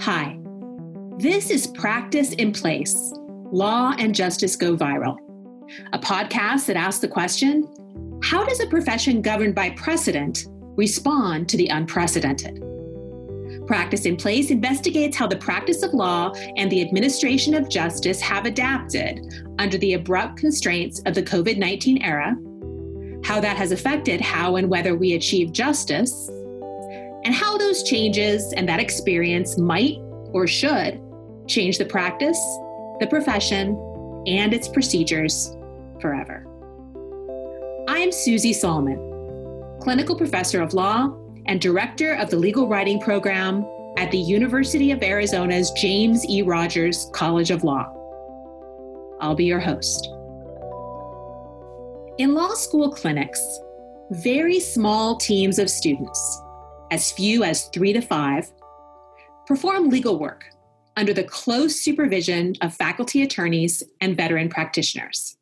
Hi, 0.00 0.38
this 1.16 1.50
is 1.50 1.66
Practice 1.66 2.32
in 2.34 2.52
Place 2.52 3.12
Law 3.50 3.96
and 3.98 4.14
Justice 4.14 4.54
Go 4.54 4.76
Viral, 4.76 5.16
a 5.92 5.98
podcast 5.98 6.66
that 6.66 6.76
asks 6.76 7.00
the 7.00 7.08
question 7.08 7.68
How 8.22 8.44
does 8.44 8.60
a 8.60 8.68
profession 8.68 9.20
governed 9.20 9.56
by 9.56 9.70
precedent 9.70 10.46
respond 10.76 11.48
to 11.48 11.56
the 11.56 11.66
unprecedented? 11.66 12.62
Practice 13.66 14.06
in 14.06 14.16
Place 14.16 14.52
investigates 14.52 15.16
how 15.16 15.26
the 15.26 15.36
practice 15.36 15.82
of 15.82 15.92
law 15.92 16.32
and 16.56 16.70
the 16.70 16.80
administration 16.80 17.54
of 17.54 17.68
justice 17.68 18.20
have 18.20 18.46
adapted 18.46 19.18
under 19.58 19.78
the 19.78 19.94
abrupt 19.94 20.36
constraints 20.36 21.00
of 21.06 21.14
the 21.14 21.24
COVID 21.24 21.58
19 21.58 22.02
era, 22.02 22.36
how 23.24 23.40
that 23.40 23.56
has 23.56 23.72
affected 23.72 24.20
how 24.20 24.54
and 24.54 24.70
whether 24.70 24.94
we 24.94 25.14
achieve 25.14 25.50
justice, 25.50 26.30
and 27.24 27.34
how 27.34 27.58
those 27.58 27.82
changes 27.82 28.52
and 28.54 28.68
that 28.68 28.80
experience 28.80 29.58
might 29.58 29.98
or 30.32 30.46
should 30.46 31.00
change 31.46 31.78
the 31.78 31.84
practice, 31.84 32.38
the 33.00 33.06
profession, 33.08 33.76
and 34.26 34.52
its 34.52 34.68
procedures 34.68 35.56
forever. 36.00 36.46
I 37.88 37.98
am 37.98 38.12
Susie 38.12 38.52
Salmon, 38.52 38.98
clinical 39.80 40.14
professor 40.14 40.60
of 40.60 40.74
law 40.74 41.16
and 41.46 41.60
director 41.60 42.14
of 42.14 42.30
the 42.30 42.36
legal 42.36 42.68
writing 42.68 43.00
program 43.00 43.64
at 43.96 44.10
the 44.10 44.18
University 44.18 44.90
of 44.90 45.02
Arizona's 45.02 45.70
James 45.72 46.24
E. 46.28 46.42
Rogers 46.42 47.10
College 47.12 47.50
of 47.50 47.64
Law. 47.64 47.94
I'll 49.20 49.34
be 49.34 49.46
your 49.46 49.58
host. 49.58 50.06
In 52.18 52.34
law 52.34 52.54
school 52.54 52.90
clinics, 52.90 53.60
very 54.10 54.60
small 54.60 55.16
teams 55.16 55.58
of 55.58 55.70
students, 55.70 56.42
as 56.90 57.12
few 57.12 57.44
as 57.44 57.68
three 57.68 57.92
to 57.92 58.00
five, 58.00 58.50
perform 59.46 59.88
legal 59.88 60.18
work 60.18 60.44
under 60.96 61.12
the 61.12 61.24
close 61.24 61.76
supervision 61.76 62.54
of 62.60 62.74
faculty 62.74 63.22
attorneys 63.22 63.82
and 64.00 64.16
veteran 64.16 64.48
practitioners. 64.48 65.36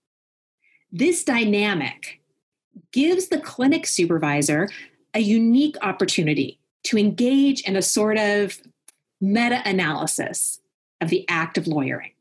This 0.92 1.24
dynamic 1.24 2.20
gives 2.92 3.28
the 3.28 3.40
clinic 3.40 3.86
supervisor 3.86 4.68
a 5.14 5.20
unique 5.20 5.76
opportunity 5.82 6.60
to 6.84 6.98
engage 6.98 7.62
in 7.62 7.76
a 7.76 7.82
sort 7.82 8.18
of 8.18 8.60
meta 9.20 9.62
analysis 9.64 10.60
of 11.00 11.08
the 11.08 11.26
act 11.28 11.58
of 11.58 11.66
lawyering. 11.66 12.12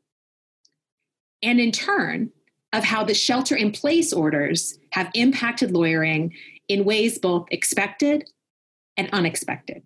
And 1.42 1.60
in 1.60 1.72
turn, 1.72 2.30
of 2.72 2.84
how 2.84 3.04
the 3.04 3.14
shelter 3.14 3.54
in 3.54 3.70
place 3.70 4.12
orders 4.12 4.78
have 4.90 5.10
impacted 5.14 5.70
lawyering 5.70 6.34
in 6.68 6.84
ways 6.84 7.18
both 7.18 7.46
expected 7.50 8.28
and 8.96 9.08
unexpected. 9.12 9.82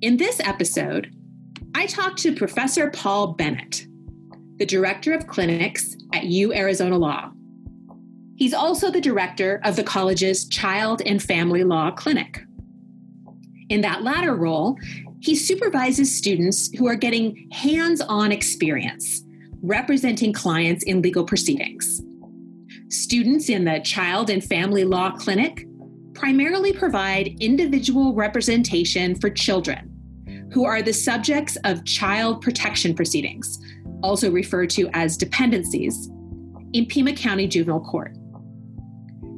In 0.00 0.16
this 0.16 0.40
episode, 0.40 1.14
I 1.74 1.86
talked 1.86 2.18
to 2.18 2.34
Professor 2.34 2.90
Paul 2.90 3.34
Bennett, 3.34 3.86
the 4.56 4.66
director 4.66 5.12
of 5.12 5.26
clinics 5.26 5.96
at 6.12 6.24
U 6.24 6.52
Arizona 6.52 6.96
Law. 6.96 7.30
He's 8.36 8.54
also 8.54 8.90
the 8.90 9.00
director 9.00 9.60
of 9.64 9.76
the 9.76 9.84
college's 9.84 10.48
Child 10.48 11.02
and 11.04 11.22
Family 11.22 11.62
Law 11.64 11.90
Clinic. 11.90 12.40
In 13.68 13.82
that 13.82 14.02
latter 14.02 14.34
role, 14.34 14.78
he 15.20 15.36
supervises 15.36 16.16
students 16.16 16.70
who 16.76 16.88
are 16.88 16.96
getting 16.96 17.50
hands 17.52 18.00
on 18.00 18.32
experience 18.32 19.22
representing 19.62 20.32
clients 20.32 20.82
in 20.84 21.02
legal 21.02 21.24
proceedings. 21.24 22.00
Students 22.88 23.48
in 23.48 23.64
the 23.64 23.80
Child 23.80 24.30
and 24.30 24.42
Family 24.42 24.84
Law 24.84 25.10
Clinic 25.12 25.66
primarily 26.20 26.70
provide 26.70 27.34
individual 27.40 28.12
representation 28.12 29.14
for 29.14 29.30
children 29.30 29.90
who 30.52 30.66
are 30.66 30.82
the 30.82 30.92
subjects 30.92 31.56
of 31.64 31.82
child 31.86 32.42
protection 32.42 32.94
proceedings, 32.94 33.58
also 34.02 34.30
referred 34.30 34.68
to 34.68 34.90
as 34.92 35.16
dependencies, 35.16 36.10
in 36.74 36.84
Pima 36.84 37.14
County 37.14 37.46
Juvenile 37.46 37.80
Court. 37.80 38.14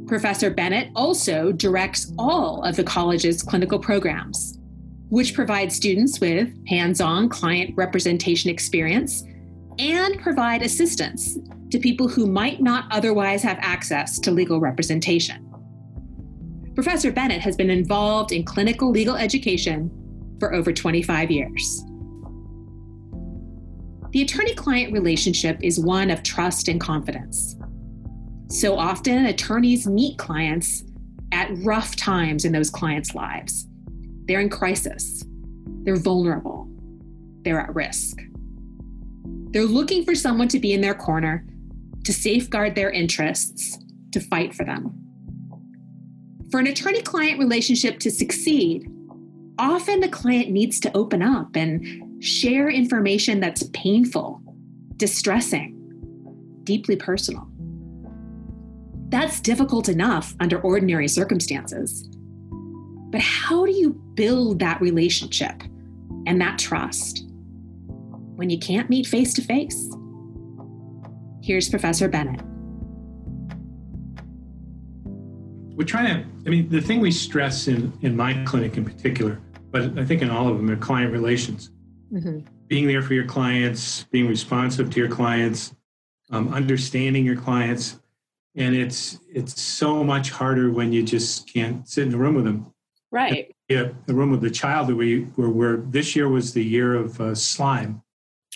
Professor 0.08 0.50
Bennett 0.50 0.90
also 0.96 1.52
directs 1.52 2.12
all 2.18 2.64
of 2.64 2.74
the 2.74 2.82
college's 2.82 3.44
clinical 3.44 3.78
programs, 3.78 4.58
which 5.08 5.34
provide 5.34 5.70
students 5.70 6.18
with 6.18 6.50
hands 6.66 7.00
on 7.00 7.28
client 7.28 7.72
representation 7.76 8.50
experience 8.50 9.22
and 9.78 10.20
provide 10.20 10.62
assistance 10.62 11.38
to 11.70 11.78
people 11.78 12.08
who 12.08 12.26
might 12.26 12.60
not 12.60 12.86
otherwise 12.90 13.40
have 13.44 13.58
access 13.60 14.18
to 14.18 14.32
legal 14.32 14.58
representation. 14.58 15.51
Professor 16.74 17.12
Bennett 17.12 17.40
has 17.40 17.56
been 17.56 17.70
involved 17.70 18.32
in 18.32 18.44
clinical 18.44 18.90
legal 18.90 19.14
education 19.14 19.90
for 20.40 20.54
over 20.54 20.72
25 20.72 21.30
years. 21.30 21.84
The 24.12 24.22
attorney 24.22 24.54
client 24.54 24.92
relationship 24.92 25.58
is 25.62 25.78
one 25.78 26.10
of 26.10 26.22
trust 26.22 26.68
and 26.68 26.80
confidence. 26.80 27.56
So 28.48 28.76
often, 28.76 29.26
attorneys 29.26 29.86
meet 29.86 30.18
clients 30.18 30.84
at 31.32 31.50
rough 31.58 31.96
times 31.96 32.44
in 32.44 32.52
those 32.52 32.70
clients' 32.70 33.14
lives. 33.14 33.66
They're 34.26 34.40
in 34.40 34.50
crisis, 34.50 35.24
they're 35.84 35.96
vulnerable, 35.96 36.68
they're 37.42 37.60
at 37.60 37.74
risk. 37.74 38.18
They're 39.50 39.64
looking 39.64 40.04
for 40.04 40.14
someone 40.14 40.48
to 40.48 40.58
be 40.58 40.72
in 40.72 40.80
their 40.80 40.94
corner, 40.94 41.46
to 42.04 42.12
safeguard 42.12 42.74
their 42.74 42.90
interests, 42.90 43.78
to 44.12 44.20
fight 44.20 44.54
for 44.54 44.64
them. 44.64 45.01
For 46.52 46.60
an 46.60 46.66
attorney 46.66 47.00
client 47.00 47.38
relationship 47.38 47.98
to 48.00 48.10
succeed, 48.10 48.86
often 49.58 50.00
the 50.00 50.08
client 50.10 50.50
needs 50.50 50.78
to 50.80 50.94
open 50.94 51.22
up 51.22 51.56
and 51.56 52.22
share 52.22 52.68
information 52.68 53.40
that's 53.40 53.62
painful, 53.72 54.42
distressing, 54.98 55.78
deeply 56.64 56.96
personal. 56.96 57.48
That's 59.08 59.40
difficult 59.40 59.88
enough 59.88 60.34
under 60.40 60.60
ordinary 60.60 61.08
circumstances. 61.08 62.06
But 62.50 63.22
how 63.22 63.64
do 63.64 63.72
you 63.72 63.94
build 64.14 64.58
that 64.58 64.78
relationship 64.82 65.62
and 66.26 66.38
that 66.42 66.58
trust 66.58 67.24
when 68.36 68.50
you 68.50 68.58
can't 68.58 68.90
meet 68.90 69.06
face 69.06 69.32
to 69.34 69.42
face? 69.42 69.88
Here's 71.42 71.70
Professor 71.70 72.08
Bennett. 72.08 72.42
We're 75.76 75.84
trying 75.84 76.06
to 76.06 76.28
i 76.46 76.50
mean 76.50 76.68
the 76.68 76.80
thing 76.80 77.00
we 77.00 77.10
stress 77.10 77.68
in 77.68 77.92
in 78.02 78.16
my 78.16 78.34
clinic 78.44 78.76
in 78.76 78.84
particular 78.84 79.40
but 79.70 79.98
i 79.98 80.04
think 80.04 80.22
in 80.22 80.30
all 80.30 80.48
of 80.48 80.56
them 80.56 80.70
are 80.70 80.76
client 80.76 81.12
relations. 81.12 81.70
Mm-hmm. 82.12 82.40
being 82.68 82.86
there 82.86 83.00
for 83.00 83.14
your 83.14 83.24
clients 83.24 84.04
being 84.04 84.28
responsive 84.28 84.90
to 84.90 85.00
your 85.00 85.08
clients 85.08 85.74
um, 86.32 86.52
understanding 86.52 87.24
your 87.24 87.36
clients. 87.36 88.00
And 88.54 88.74
it's 88.74 89.18
it's 89.30 89.60
so 89.60 90.02
much 90.02 90.30
harder 90.30 90.70
when 90.70 90.92
you 90.92 91.02
just 91.02 91.52
can't 91.52 91.88
sit 91.88 92.04
in 92.04 92.10
the 92.10 92.18
room 92.18 92.34
with 92.34 92.44
them. 92.44 92.72
Right. 93.10 93.54
Yeah 93.68 93.88
the 94.06 94.14
room 94.14 94.30
with 94.30 94.42
the 94.42 94.50
child 94.50 94.88
that 94.88 94.96
we 94.96 95.26
were 95.36 95.48
where 95.48 95.76
this 95.78 96.14
year 96.14 96.28
was 96.28 96.52
the 96.52 96.64
year 96.64 96.94
of 96.94 97.18
uh, 97.20 97.34
slime. 97.34 98.02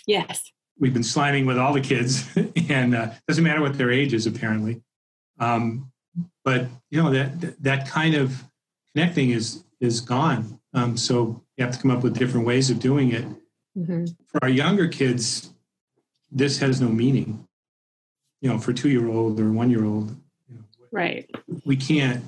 Yes. 0.05 0.51
We've 0.79 0.93
been 0.93 1.01
sliming 1.01 1.47
with 1.47 1.57
all 1.57 1.73
the 1.73 1.81
kids 1.81 2.27
and 2.69 2.93
uh, 2.93 3.11
doesn't 3.27 3.43
matter 3.43 3.61
what 3.61 3.79
their 3.79 3.91
age 3.91 4.13
is 4.13 4.27
apparently. 4.27 4.83
Um, 5.39 5.91
but 6.47 6.65
you 6.89 7.03
know 7.03 7.11
that 7.11 7.61
that 7.61 7.89
kind 7.89 8.15
of 8.15 8.41
connecting 8.93 9.31
is 9.31 9.65
is 9.81 9.99
gone. 9.99 10.57
Um, 10.73 10.95
so 10.95 11.43
you 11.57 11.65
have 11.65 11.75
to 11.75 11.81
come 11.81 11.91
up 11.91 12.03
with 12.03 12.17
different 12.17 12.47
ways 12.47 12.69
of 12.69 12.79
doing 12.79 13.11
it. 13.11 13.25
Mm-hmm. 13.77 14.05
For 14.27 14.39
our 14.43 14.47
younger 14.49 14.87
kids, 14.87 15.49
this 16.31 16.57
has 16.59 16.79
no 16.79 16.87
meaning. 16.87 17.45
You 18.39 18.49
know, 18.49 18.59
for 18.59 18.71
two 18.71 18.87
year 18.87 19.09
old 19.09 19.41
or 19.41 19.51
one 19.51 19.69
year 19.69 19.83
old, 19.83 20.15
you 20.47 20.55
know, 20.55 20.63
right? 20.89 21.29
We 21.65 21.75
can't 21.75 22.23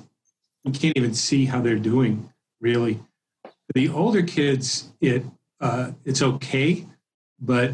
we 0.64 0.72
can't 0.72 0.98
even 0.98 1.14
see 1.14 1.46
how 1.46 1.62
they're 1.62 1.76
doing 1.76 2.30
really. 2.60 3.00
For 3.42 3.72
the 3.72 3.88
older 3.88 4.22
kids, 4.22 4.90
it 5.00 5.24
uh, 5.62 5.92
it's 6.04 6.20
okay, 6.20 6.84
but 7.40 7.72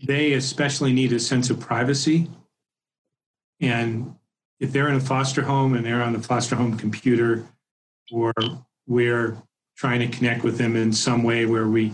they 0.00 0.34
especially 0.34 0.92
need 0.92 1.12
a 1.12 1.18
sense 1.18 1.50
of 1.50 1.58
privacy 1.58 2.30
and 3.60 4.14
if 4.60 4.72
they're 4.72 4.88
in 4.88 4.96
a 4.96 5.00
foster 5.00 5.42
home 5.42 5.74
and 5.74 5.84
they're 5.84 6.02
on 6.02 6.12
the 6.12 6.22
foster 6.22 6.56
home 6.56 6.76
computer, 6.76 7.46
or 8.10 8.32
we're 8.86 9.36
trying 9.76 10.00
to 10.00 10.08
connect 10.08 10.42
with 10.42 10.58
them 10.58 10.76
in 10.76 10.92
some 10.92 11.22
way 11.22 11.46
where 11.46 11.68
we 11.68 11.92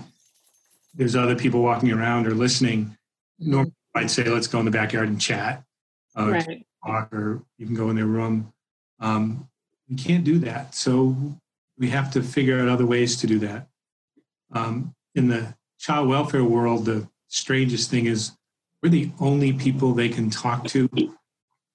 there's 0.95 1.17
other 1.17 1.35
people 1.35 1.61
walking 1.61 1.91
around 1.91 2.27
or 2.27 2.31
listening, 2.31 2.97
normally 3.39 3.73
I'd 3.95 4.11
say 4.11 4.25
let's 4.25 4.47
go 4.47 4.61
in 4.61 4.65
the 4.65 4.71
backyard 4.71 5.09
and 5.09 5.21
chat, 5.21 5.65
uh, 6.17 6.31
right. 6.31 6.67
talk, 6.85 7.13
or 7.13 7.43
you 7.59 7.67
can 7.67 7.75
go 7.75 7.91
in 7.91 7.97
their 7.97 8.07
room. 8.07 8.53
Um, 9.01 9.49
we 9.89 9.97
can't 9.97 10.25
do 10.25 10.39
that, 10.41 10.75
so 10.75 11.17
we 11.79 11.91
have 11.91 12.13
to 12.13 12.23
figure 12.23 12.61
out 12.61 12.69
other 12.69 12.87
ways 12.87 13.17
to 13.17 13.27
do 13.27 13.39
that. 13.41 13.67
Um, 14.53 14.95
in 15.15 15.29
the 15.29 15.55
child 15.79 16.09
welfare 16.09 16.45
world, 16.45 16.87
the 16.87 17.09
strangest 17.29 17.91
thing 17.91 18.07
is 18.07 18.33
we're 18.83 18.89
the 18.89 19.11
only 19.19 19.53
people 19.53 19.93
they 19.93 20.09
can 20.09 20.31
talk 20.31 20.67
to 20.69 20.89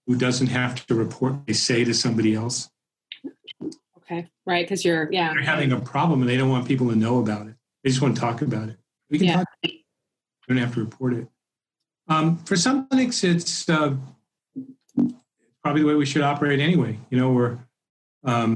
who 0.09 0.15
doesn't 0.15 0.47
have 0.47 0.87
to 0.87 0.95
report 0.95 1.35
they 1.45 1.53
say 1.53 1.83
to 1.83 1.93
somebody 1.93 2.33
else. 2.33 2.71
Okay, 3.97 4.27
right, 4.47 4.65
because 4.65 4.83
you're 4.83 5.07
yeah. 5.11 5.33
They're 5.33 5.43
having 5.43 5.71
a 5.71 5.79
problem 5.79 6.21
and 6.21 6.29
they 6.29 6.35
don't 6.35 6.49
want 6.49 6.67
people 6.67 6.89
to 6.89 6.95
know 6.95 7.19
about 7.19 7.45
it. 7.45 7.53
They 7.83 7.91
just 7.91 8.01
want 8.01 8.15
to 8.15 8.21
talk 8.21 8.41
about 8.41 8.69
it. 8.69 8.77
We 9.11 9.19
can 9.19 9.27
Yeah. 9.27 9.35
talk. 9.35 9.47
We 9.63 9.75
don't 10.47 10.57
have 10.57 10.73
to 10.73 10.79
report 10.79 11.13
it. 11.13 11.27
Um, 12.07 12.37
for 12.37 12.55
some 12.55 12.87
clinics, 12.87 13.23
it's 13.23 13.69
uh, 13.69 13.95
probably 15.61 15.83
the 15.83 15.87
way 15.87 15.93
we 15.93 16.07
should 16.07 16.23
operate 16.23 16.59
anyway. 16.59 16.97
You 17.11 17.19
know, 17.19 17.31
we're 17.31 17.59
um, 18.23 18.55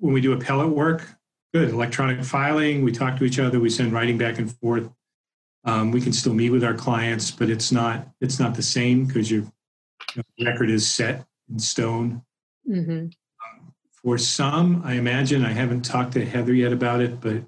when 0.00 0.12
we 0.12 0.20
do 0.20 0.32
appellate 0.32 0.70
work, 0.70 1.08
good 1.54 1.68
electronic 1.68 2.24
filing. 2.24 2.82
We 2.82 2.90
talk 2.90 3.16
to 3.18 3.24
each 3.24 3.38
other. 3.38 3.60
We 3.60 3.70
send 3.70 3.92
writing 3.92 4.18
back 4.18 4.38
and 4.38 4.50
forth. 4.50 4.90
Um, 5.62 5.92
we 5.92 6.00
can 6.00 6.12
still 6.12 6.34
meet 6.34 6.50
with 6.50 6.64
our 6.64 6.74
clients, 6.74 7.30
but 7.30 7.50
it's 7.50 7.70
not 7.70 8.08
it's 8.20 8.40
not 8.40 8.56
the 8.56 8.64
same 8.64 9.04
because 9.04 9.30
your 9.30 9.44
record 10.40 10.70
is 10.70 10.86
set 10.86 11.26
in 11.50 11.58
stone. 11.58 12.22
hmm 12.66 13.06
For 14.02 14.18
some, 14.18 14.82
I 14.84 14.94
imagine 14.94 15.44
I 15.44 15.52
haven't 15.52 15.82
talked 15.82 16.12
to 16.12 16.24
Heather 16.24 16.54
yet 16.54 16.72
about 16.72 17.00
it, 17.00 17.20
but 17.20 17.42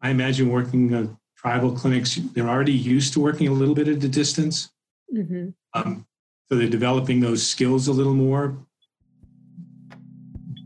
I 0.00 0.10
imagine 0.10 0.48
working 0.48 0.94
uh, 0.94 1.06
tribal 1.36 1.72
clinics. 1.72 2.16
They're 2.16 2.48
already 2.48 2.72
used 2.72 3.12
to 3.14 3.20
working 3.20 3.48
a 3.48 3.52
little 3.52 3.74
bit 3.74 3.88
at 3.88 4.02
a 4.02 4.08
distance. 4.08 4.70
hmm 5.10 5.48
Um, 5.74 6.06
so 6.48 6.56
they're 6.56 6.68
developing 6.68 7.20
those 7.20 7.46
skills 7.46 7.88
a 7.88 7.92
little 7.92 8.14
more. 8.14 8.58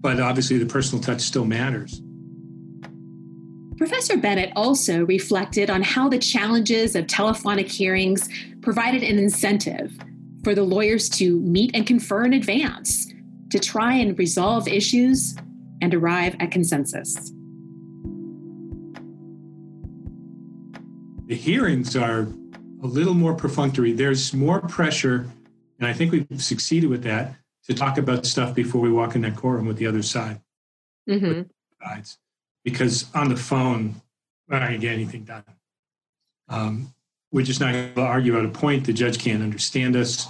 But 0.00 0.20
obviously, 0.20 0.58
the 0.58 0.66
personal 0.66 1.02
touch 1.02 1.20
still 1.20 1.44
matters. 1.44 2.02
Professor 3.76 4.16
Bennett 4.16 4.52
also 4.56 5.04
reflected 5.04 5.68
on 5.70 5.82
how 5.82 6.08
the 6.08 6.18
challenges 6.18 6.96
of 6.96 7.06
telephonic 7.06 7.68
hearings 7.68 8.28
provided 8.62 9.02
an 9.02 9.18
incentive 9.18 9.92
for 10.46 10.54
the 10.54 10.62
lawyers 10.62 11.08
to 11.08 11.40
meet 11.40 11.72
and 11.74 11.88
confer 11.88 12.24
in 12.24 12.32
advance 12.32 13.12
to 13.50 13.58
try 13.58 13.94
and 13.94 14.16
resolve 14.16 14.68
issues 14.68 15.34
and 15.82 15.92
arrive 15.92 16.36
at 16.38 16.52
consensus. 16.52 17.32
The 21.26 21.34
hearings 21.34 21.96
are 21.96 22.28
a 22.80 22.86
little 22.86 23.14
more 23.14 23.34
perfunctory. 23.34 23.90
There's 23.90 24.32
more 24.32 24.60
pressure, 24.60 25.28
and 25.80 25.88
I 25.88 25.92
think 25.92 26.12
we've 26.12 26.28
succeeded 26.40 26.90
with 26.90 27.02
that 27.02 27.34
to 27.64 27.74
talk 27.74 27.98
about 27.98 28.24
stuff 28.24 28.54
before 28.54 28.80
we 28.80 28.92
walk 28.92 29.16
in 29.16 29.22
that 29.22 29.34
courtroom 29.34 29.66
with 29.66 29.78
the 29.78 29.88
other 29.88 30.02
side. 30.02 30.40
hmm 31.08 31.42
because 32.62 33.06
on 33.14 33.30
the 33.30 33.36
phone, 33.36 34.00
we're 34.48 34.60
not 34.60 34.68
going 34.68 34.80
to 34.80 34.86
get 34.86 34.94
anything 34.94 35.24
done. 35.24 35.44
Um, 36.48 36.94
we're 37.32 37.44
just 37.44 37.60
not 37.60 37.72
going 37.72 37.94
to 37.94 38.00
argue 38.00 38.38
out 38.38 38.44
a 38.44 38.48
point. 38.48 38.86
The 38.86 38.92
judge 38.92 39.18
can't 39.18 39.42
understand 39.42 39.96
us. 39.96 40.28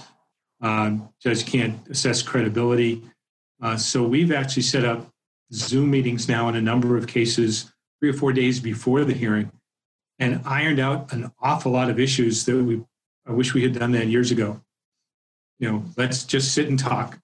Um, 0.61 1.11
judge 1.21 1.47
can't 1.47 1.87
assess 1.89 2.23
credibility. 2.23 3.03
Uh, 3.63 3.77
so 3.77 4.03
we've 4.03 4.33
actually 4.33 4.63
set 4.63 4.85
up 4.85 5.07
Zoom 5.53 5.91
meetings 5.91 6.29
now 6.29 6.49
in 6.49 6.57
a 6.57 6.61
number 6.61 6.97
of 6.97 7.07
cases, 7.07 7.73
three 8.01 8.11
or 8.11 8.15
four 8.15 8.33
days 8.33 8.61
before 8.61 9.05
the 9.05 9.15
hearing, 9.15 9.51
and 10.19 10.41
ironed 10.45 10.81
out 10.81 11.13
an 11.13 11.31
awful 11.41 11.73
lot 11.73 11.91
of 11.91 12.01
issues 12.01 12.45
that 12.47 12.57
we. 12.57 12.83
I 13.29 13.33
wish 13.33 13.55
we 13.55 13.63
had 13.63 13.79
done 13.79 13.93
that 13.93 14.07
years 14.07 14.31
ago. 14.31 14.61
You 15.59 15.71
know, 15.71 15.85
let's 15.97 16.25
just 16.25 16.55
sit 16.55 16.69
and 16.69 16.79
talk, 16.79 17.19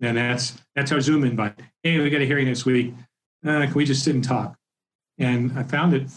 and 0.00 0.16
that's 0.16 0.54
that's 0.74 0.92
our 0.92 1.00
Zoom 1.00 1.24
invite. 1.24 1.58
Hey, 1.82 1.98
we 1.98 2.10
got 2.10 2.20
a 2.20 2.26
hearing 2.26 2.46
this 2.46 2.64
week 2.64 2.94
uh, 3.46 3.66
can 3.66 3.74
we 3.74 3.84
just 3.84 4.04
sit 4.04 4.14
and 4.14 4.24
talk? 4.24 4.56
And 5.18 5.58
I 5.58 5.62
found 5.62 5.94
it 5.94 6.08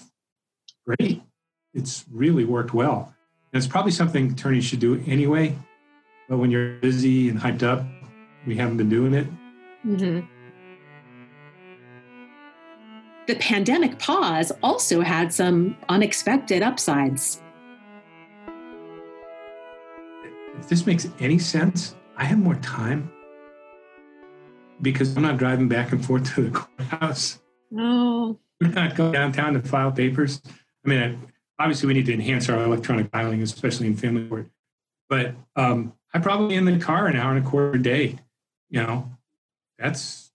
great. 0.86 1.22
It's 1.74 2.06
really 2.12 2.46
worked 2.46 2.74
well. 2.74 3.14
And 3.52 3.62
it's 3.64 3.72
probably 3.72 3.92
something 3.92 4.32
attorneys 4.32 4.66
should 4.66 4.80
do 4.80 5.04
anyway. 5.08 5.56
But 6.30 6.38
when 6.38 6.52
you're 6.52 6.80
busy 6.80 7.30
and 7.30 7.40
hyped 7.40 7.64
up, 7.64 7.86
we 8.48 8.56
haven't 8.56 8.78
been 8.78 8.90
doing 8.90 9.14
it. 9.14 9.28
hmm 9.82 10.20
The 13.28 13.36
pandemic 13.36 14.00
pause 14.00 14.52
also 14.62 15.02
had 15.02 15.34
some 15.34 15.78
unexpected 15.90 16.62
upsides. 16.62 17.42
If 20.60 20.70
this 20.70 20.86
makes 20.86 21.08
any 21.20 21.40
sense, 21.40 21.96
I 22.18 22.26
have 22.26 22.38
more 22.38 22.56
time 22.56 23.12
because 24.82 25.16
I'm 25.16 25.24
not 25.24 25.38
driving 25.38 25.68
back 25.68 25.92
and 25.92 26.06
forth 26.06 26.34
to 26.36 26.50
the 26.50 26.52
courthouse. 26.78 27.40
No. 27.72 28.40
We're 28.62 28.68
not 28.70 28.96
going 28.96 29.14
downtown 29.14 29.54
to 29.54 29.62
file 29.62 29.92
papers. 29.92 30.42
I 30.86 30.90
mean, 30.90 31.20
obviously, 31.60 31.88
we 31.88 31.94
need 31.94 32.06
to 32.08 32.14
enhance 32.14 32.50
our 32.50 32.64
electronic 32.64 33.10
filing, 33.12 33.42
especially 33.42 33.88
in 33.88 33.96
family 33.96 34.28
court. 34.28 34.48
But 35.10 35.36
um, 35.56 35.94
I'm 36.14 36.22
probably 36.22 36.56
in 36.56 36.66
the 36.66 36.80
car 36.80 37.08
an 37.08 37.16
hour 37.16 37.34
and 37.34 37.46
a 37.46 37.50
quarter 37.50 37.74
a 37.74 37.82
day. 37.82 38.18
You 38.70 38.82
know, 38.84 39.12
that's 39.78 40.32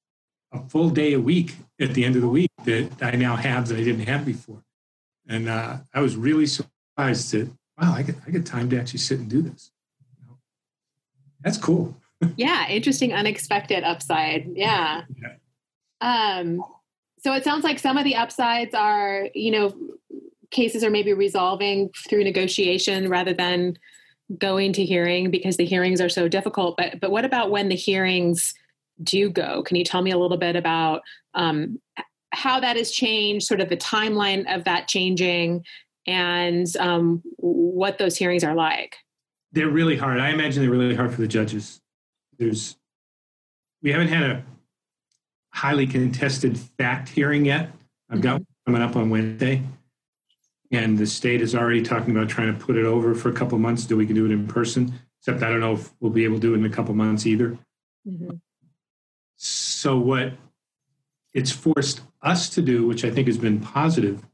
a 0.52 0.60
full 0.68 0.90
day 0.90 1.12
a 1.14 1.20
week 1.20 1.56
at 1.80 1.94
the 1.94 2.04
end 2.04 2.16
of 2.16 2.22
the 2.22 2.28
week 2.28 2.50
that 2.64 2.90
I 3.00 3.12
now 3.12 3.36
have 3.36 3.68
that 3.68 3.78
I 3.78 3.84
didn't 3.84 4.06
have 4.06 4.24
before. 4.24 4.62
And 5.28 5.48
uh, 5.48 5.78
I 5.92 6.00
was 6.00 6.16
really 6.16 6.46
surprised 6.46 7.32
that 7.32 7.50
wow, 7.80 7.94
I 7.94 8.02
get 8.02 8.16
I 8.26 8.30
get 8.30 8.46
time 8.46 8.70
to 8.70 8.80
actually 8.80 8.98
sit 9.00 9.18
and 9.20 9.28
do 9.28 9.42
this. 9.42 9.70
You 10.20 10.26
know, 10.26 10.38
that's 11.42 11.58
cool. 11.58 11.96
yeah 12.36 12.68
interesting 12.68 13.12
unexpected 13.12 13.84
upside 13.84 14.50
yeah 14.56 15.02
Yeah. 15.22 15.34
um 16.40 16.64
so 17.20 17.32
it 17.34 17.44
sounds 17.44 17.62
like 17.62 17.78
some 17.78 17.96
of 17.96 18.02
the 18.02 18.16
upsides 18.16 18.74
are 18.74 19.28
you 19.34 19.52
know 19.52 19.72
cases 20.50 20.82
are 20.82 20.90
maybe 20.90 21.12
resolving 21.12 21.90
through 22.08 22.24
negotiation 22.24 23.08
rather 23.08 23.34
than 23.34 23.76
going 24.38 24.72
to 24.72 24.84
hearing 24.84 25.30
because 25.30 25.56
the 25.56 25.64
hearings 25.64 26.00
are 26.00 26.08
so 26.08 26.28
difficult 26.28 26.76
but 26.76 27.00
but 27.00 27.10
what 27.10 27.24
about 27.24 27.50
when 27.50 27.68
the 27.68 27.74
hearings 27.74 28.52
do 29.02 29.30
go 29.30 29.62
can 29.62 29.76
you 29.76 29.84
tell 29.84 30.02
me 30.02 30.10
a 30.10 30.18
little 30.18 30.36
bit 30.36 30.56
about 30.56 31.00
um, 31.34 31.78
how 32.32 32.60
that 32.60 32.76
has 32.76 32.90
changed 32.90 33.46
sort 33.46 33.60
of 33.60 33.68
the 33.68 33.76
timeline 33.76 34.44
of 34.54 34.64
that 34.64 34.86
changing 34.86 35.64
and 36.06 36.76
um, 36.78 37.22
what 37.36 37.98
those 37.98 38.16
hearings 38.16 38.44
are 38.44 38.54
like 38.54 38.96
They're 39.52 39.70
really 39.70 39.96
hard. 39.96 40.20
I 40.20 40.30
imagine 40.30 40.62
they're 40.62 40.70
really 40.70 40.94
hard 40.94 41.12
for 41.12 41.20
the 41.20 41.28
judges. 41.28 41.80
There's, 42.38 42.76
we 43.82 43.90
haven't 43.92 44.08
had 44.08 44.22
a 44.22 44.44
highly 45.52 45.86
contested 45.86 46.58
fact 46.58 47.08
hearing 47.08 47.46
yet. 47.46 47.70
I've 48.10 48.20
got 48.20 48.34
one 48.34 48.46
coming 48.66 48.82
up 48.82 48.96
on 48.96 49.10
Wednesday, 49.10 49.62
and 50.70 50.98
the 50.98 51.06
state 51.06 51.40
is 51.40 51.54
already 51.54 51.82
talking 51.82 52.14
about 52.14 52.28
trying 52.28 52.56
to 52.56 52.64
put 52.64 52.76
it 52.76 52.84
over 52.84 53.14
for 53.14 53.30
a 53.30 53.32
couple 53.32 53.58
months. 53.58 53.84
Do 53.84 53.96
we 53.96 54.06
can 54.06 54.14
do 54.14 54.26
it 54.26 54.30
in 54.30 54.46
person? 54.46 54.92
Except 55.20 55.42
I 55.42 55.50
don't 55.50 55.60
know 55.60 55.74
if 55.74 55.92
we'll 56.00 56.12
be 56.12 56.24
able 56.24 56.36
to 56.36 56.40
do 56.40 56.54
it 56.54 56.58
in 56.58 56.64
a 56.64 56.70
couple 56.70 56.94
months 56.94 57.26
either. 57.26 57.58
Mhm. 58.06 58.40
So 59.36 59.98
what 59.98 60.34
it's 61.32 61.52
forced 61.52 62.02
us 62.22 62.48
to 62.50 62.62
do, 62.62 62.86
which 62.86 63.04
I 63.04 63.10
think 63.10 63.26
has 63.28 63.38
been 63.38 63.60
positive, 63.60 64.26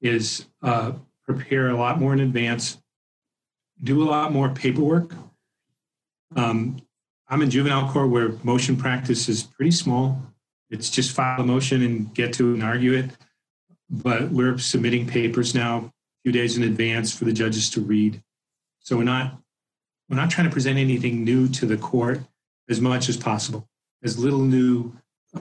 is 0.00 0.46
uh, 0.62 0.92
prepare 1.24 1.68
a 1.70 1.76
lot 1.76 1.98
more 1.98 2.12
in 2.12 2.20
advance, 2.20 2.78
do 3.82 4.02
a 4.02 4.08
lot 4.08 4.32
more 4.32 4.50
paperwork. 4.50 5.14
Um, 6.34 6.78
I'm 7.28 7.42
in 7.42 7.50
juvenile 7.50 7.90
court 7.90 8.10
where 8.10 8.30
motion 8.42 8.76
practice 8.76 9.28
is 9.28 9.42
pretty 9.42 9.70
small. 9.72 10.22
It's 10.70 10.90
just 10.90 11.12
file 11.12 11.40
a 11.40 11.46
motion 11.46 11.82
and 11.82 12.12
get 12.14 12.32
to 12.34 12.50
it 12.50 12.54
and 12.54 12.62
argue 12.62 12.92
it. 12.92 13.10
But 13.88 14.30
we're 14.30 14.58
submitting 14.58 15.06
papers 15.06 15.54
now 15.54 15.78
a 15.78 15.92
few 16.24 16.32
days 16.32 16.56
in 16.56 16.64
advance 16.64 17.16
for 17.16 17.24
the 17.24 17.32
judges 17.32 17.70
to 17.70 17.80
read. 17.80 18.22
So 18.80 18.96
we're 18.96 19.04
not 19.04 19.38
we're 20.08 20.16
not 20.16 20.30
trying 20.30 20.48
to 20.48 20.52
present 20.52 20.78
anything 20.78 21.24
new 21.24 21.48
to 21.48 21.66
the 21.66 21.76
court 21.76 22.20
as 22.68 22.80
much 22.80 23.08
as 23.08 23.16
possible, 23.16 23.68
as 24.02 24.18
little 24.18 24.40
new 24.40 24.92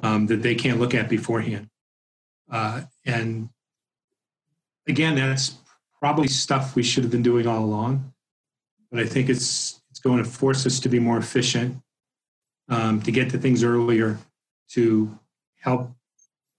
um, 0.01 0.27
that 0.27 0.41
they 0.41 0.55
can't 0.55 0.79
look 0.79 0.93
at 0.93 1.09
beforehand. 1.09 1.69
Uh, 2.49 2.81
and 3.05 3.49
again, 4.87 5.15
that's 5.15 5.55
probably 5.99 6.27
stuff 6.27 6.75
we 6.75 6.83
should 6.83 7.03
have 7.03 7.11
been 7.11 7.23
doing 7.23 7.47
all 7.47 7.63
along. 7.63 8.13
But 8.91 8.99
I 8.99 9.05
think 9.05 9.29
it's 9.29 9.81
it's 9.89 9.99
going 9.99 10.23
to 10.23 10.29
force 10.29 10.65
us 10.65 10.79
to 10.81 10.89
be 10.89 10.99
more 10.99 11.17
efficient, 11.17 11.81
um, 12.69 13.01
to 13.03 13.11
get 13.11 13.29
to 13.31 13.37
things 13.37 13.63
earlier, 13.63 14.17
to 14.69 15.17
help 15.59 15.91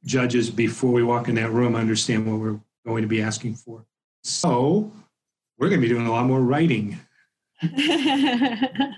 judges 0.07 0.49
before 0.49 0.93
we 0.93 1.03
walk 1.03 1.29
in 1.29 1.35
that 1.35 1.51
room 1.51 1.75
understand 1.75 2.27
what 2.27 2.41
we're 2.41 2.59
going 2.87 3.03
to 3.03 3.09
be 3.09 3.21
asking 3.21 3.55
for. 3.55 3.85
So 4.23 4.91
we're 5.59 5.69
going 5.69 5.81
to 5.81 5.87
be 5.87 5.93
doing 5.93 6.07
a 6.07 6.11
lot 6.11 6.25
more 6.25 6.41
writing 6.41 6.99
in, 7.63 8.89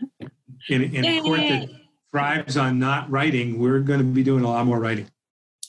in 0.68 1.04
a 1.04 1.20
court 1.22 1.40
that 1.40 1.68
thrives 2.12 2.56
on 2.56 2.78
not 2.78 3.10
writing. 3.10 3.58
We're 3.58 3.80
going 3.80 4.00
to 4.00 4.04
be 4.04 4.22
doing 4.22 4.44
a 4.44 4.48
lot 4.48 4.66
more 4.66 4.78
writing. 4.78 5.08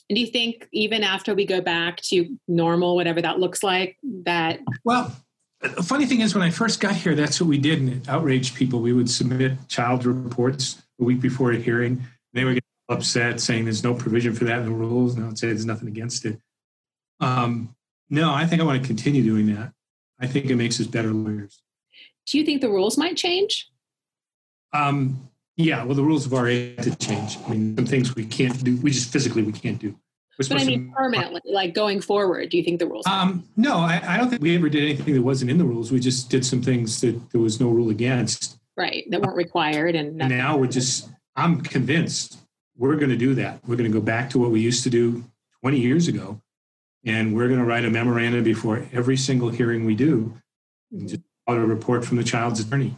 And 0.08 0.16
do 0.16 0.20
you 0.20 0.26
think 0.26 0.68
even 0.72 1.02
after 1.04 1.34
we 1.34 1.46
go 1.46 1.60
back 1.60 2.00
to 2.02 2.36
normal, 2.48 2.96
whatever 2.96 3.22
that 3.22 3.38
looks 3.38 3.62
like, 3.62 3.96
that 4.24 4.60
Well, 4.84 5.14
the 5.62 5.82
funny 5.82 6.06
thing 6.06 6.20
is, 6.20 6.34
when 6.34 6.42
I 6.42 6.50
first 6.50 6.80
got 6.80 6.94
here, 6.94 7.14
that's 7.14 7.40
what 7.40 7.48
we 7.48 7.58
did, 7.58 7.80
and 7.80 7.90
it 7.90 8.08
outraged 8.08 8.56
people. 8.56 8.80
We 8.80 8.92
would 8.92 9.10
submit 9.10 9.52
child 9.68 10.04
reports 10.06 10.82
a 11.00 11.04
week 11.04 11.20
before 11.20 11.52
a 11.52 11.56
hearing. 11.56 12.02
They 12.32 12.44
would 12.44 12.59
upset, 12.90 13.40
saying 13.40 13.64
there's 13.64 13.84
no 13.84 13.94
provision 13.94 14.34
for 14.34 14.44
that 14.44 14.58
in 14.58 14.64
the 14.66 14.72
rules, 14.72 15.14
and 15.14 15.24
I 15.24 15.28
would 15.28 15.38
say 15.38 15.46
there's 15.46 15.64
nothing 15.64 15.88
against 15.88 16.26
it. 16.26 16.38
Um, 17.20 17.74
no, 18.10 18.32
I 18.34 18.46
think 18.46 18.60
I 18.60 18.64
want 18.64 18.82
to 18.82 18.86
continue 18.86 19.22
doing 19.22 19.54
that. 19.54 19.72
I 20.18 20.26
think 20.26 20.46
it 20.46 20.56
makes 20.56 20.80
us 20.80 20.86
better 20.86 21.12
lawyers. 21.12 21.62
do 22.26 22.38
you 22.38 22.44
think 22.44 22.60
the 22.60 22.68
rules 22.68 22.98
might 22.98 23.16
change? 23.16 23.70
Um, 24.72 25.30
yeah, 25.56 25.84
well, 25.84 25.94
the 25.94 26.02
rules 26.02 26.24
have 26.24 26.32
already 26.32 26.74
had 26.74 26.84
to 26.84 26.96
change. 26.96 27.38
I 27.46 27.50
mean, 27.50 27.76
some 27.76 27.86
things 27.86 28.14
we 28.14 28.24
can't 28.24 28.62
do, 28.62 28.76
we 28.78 28.90
just 28.90 29.12
physically 29.12 29.42
we 29.42 29.52
can't 29.52 29.78
do. 29.78 29.94
but 30.36 30.60
I 30.60 30.64
mean, 30.64 30.92
permanently, 30.96 31.40
like 31.44 31.74
going 31.74 32.00
forward, 32.00 32.50
do 32.50 32.56
you 32.56 32.64
think 32.64 32.80
the 32.80 32.86
rules? 32.86 33.06
Um, 33.06 33.44
no, 33.56 33.78
I, 33.78 34.02
I, 34.06 34.16
don't 34.16 34.30
think 34.30 34.42
we 34.42 34.56
ever 34.56 34.68
did 34.68 34.82
anything 34.82 35.14
that 35.14 35.22
wasn't 35.22 35.50
in 35.50 35.58
the 35.58 35.64
rules. 35.64 35.92
We 35.92 36.00
just 36.00 36.30
did 36.30 36.44
some 36.44 36.62
things 36.62 37.00
that 37.02 37.30
there 37.30 37.40
was 37.40 37.60
no 37.60 37.68
rule 37.68 37.90
against. 37.90 38.58
Right, 38.76 39.04
that 39.10 39.20
weren't 39.20 39.36
required, 39.36 39.94
and, 39.94 40.20
and 40.20 40.30
now 40.30 40.56
we're 40.56 40.66
just. 40.66 41.08
I'm 41.36 41.60
convinced 41.60 42.38
we're 42.80 42.96
going 42.96 43.10
to 43.10 43.16
do 43.16 43.34
that. 43.36 43.60
We're 43.64 43.76
going 43.76 43.90
to 43.90 43.96
go 43.96 44.04
back 44.04 44.30
to 44.30 44.38
what 44.40 44.50
we 44.50 44.60
used 44.60 44.82
to 44.82 44.90
do 44.90 45.24
20 45.60 45.78
years 45.78 46.08
ago, 46.08 46.40
and 47.04 47.36
we're 47.36 47.46
going 47.46 47.60
to 47.60 47.64
write 47.64 47.84
a 47.84 47.90
memorandum 47.90 48.42
before 48.42 48.84
every 48.92 49.16
single 49.16 49.50
hearing 49.50 49.84
we 49.84 49.94
do, 49.94 50.34
just 51.06 51.22
a 51.46 51.54
report 51.54 52.04
from 52.04 52.16
the 52.16 52.24
child's 52.24 52.58
attorney. 52.58 52.96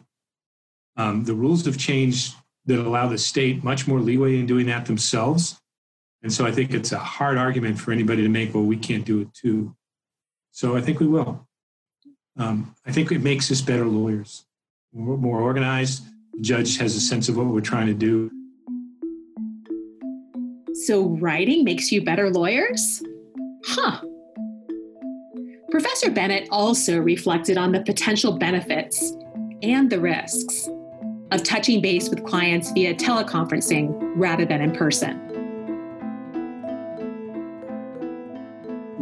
Um, 0.97 1.25
the 1.25 1.35
rules 1.35 1.67
have 1.67 1.77
changed 1.77 2.35
that 2.65 2.79
allow 2.79 3.09
the 3.09 3.19
state 3.19 3.63
much 3.63 3.87
more 3.87 4.01
leeway 4.01 4.39
in 4.39 4.47
doing 4.47 4.67
that 4.67 4.87
themselves 4.87 5.61
and 6.23 6.33
so 6.33 6.47
I 6.47 6.53
think 6.53 6.73
it's 6.73 6.93
a 6.93 6.99
hard 6.99 7.37
argument 7.37 7.79
for 7.79 7.91
anybody 7.91 8.23
to 8.23 8.29
make, 8.29 8.55
well, 8.55 8.63
we 8.63 8.77
can't 8.77 9.05
do 9.05 9.21
it 9.21 9.35
too. 9.35 9.75
So 10.53 10.77
I 10.77 10.81
think 10.81 11.01
we 11.01 11.07
will. 11.07 11.47
Um, 12.37 12.75
I 12.87 12.93
think 12.93 13.11
it 13.11 13.23
makes 13.23 13.51
us 13.51 13.61
better 13.61 13.85
lawyers, 13.85 14.45
more, 14.93 15.19
more 15.19 15.41
organized. 15.41 16.05
The 16.33 16.41
judge 16.41 16.79
has 16.79 16.95
a 16.95 17.01
sense 17.01 17.29
of 17.29 17.37
what 17.37 17.47
we're 17.47 17.61
trying 17.61 17.89
to 17.89 17.95
do. 17.95 18.31
So 20.87 21.09
writing 21.21 21.65
makes 21.65 21.93
you 21.93 22.05
better 22.05 22.31
lawyers? 22.31 23.03
Huh. 23.65 24.01
Professor 25.71 26.11
Bennett 26.11 26.49
also 26.51 26.99
reflected 26.99 27.57
on 27.57 27.73
the 27.73 27.81
potential 27.83 28.39
benefits 28.39 29.13
and 29.63 29.89
the 29.89 30.01
risks 30.01 30.69
of 31.31 31.43
touching 31.43 31.81
base 31.81 32.11
with 32.11 32.25
clients 32.25 32.71
via 32.73 32.95
teleconferencing 32.95 33.97
rather 34.17 34.45
than 34.45 34.61
in 34.61 34.73
person. 34.73 35.33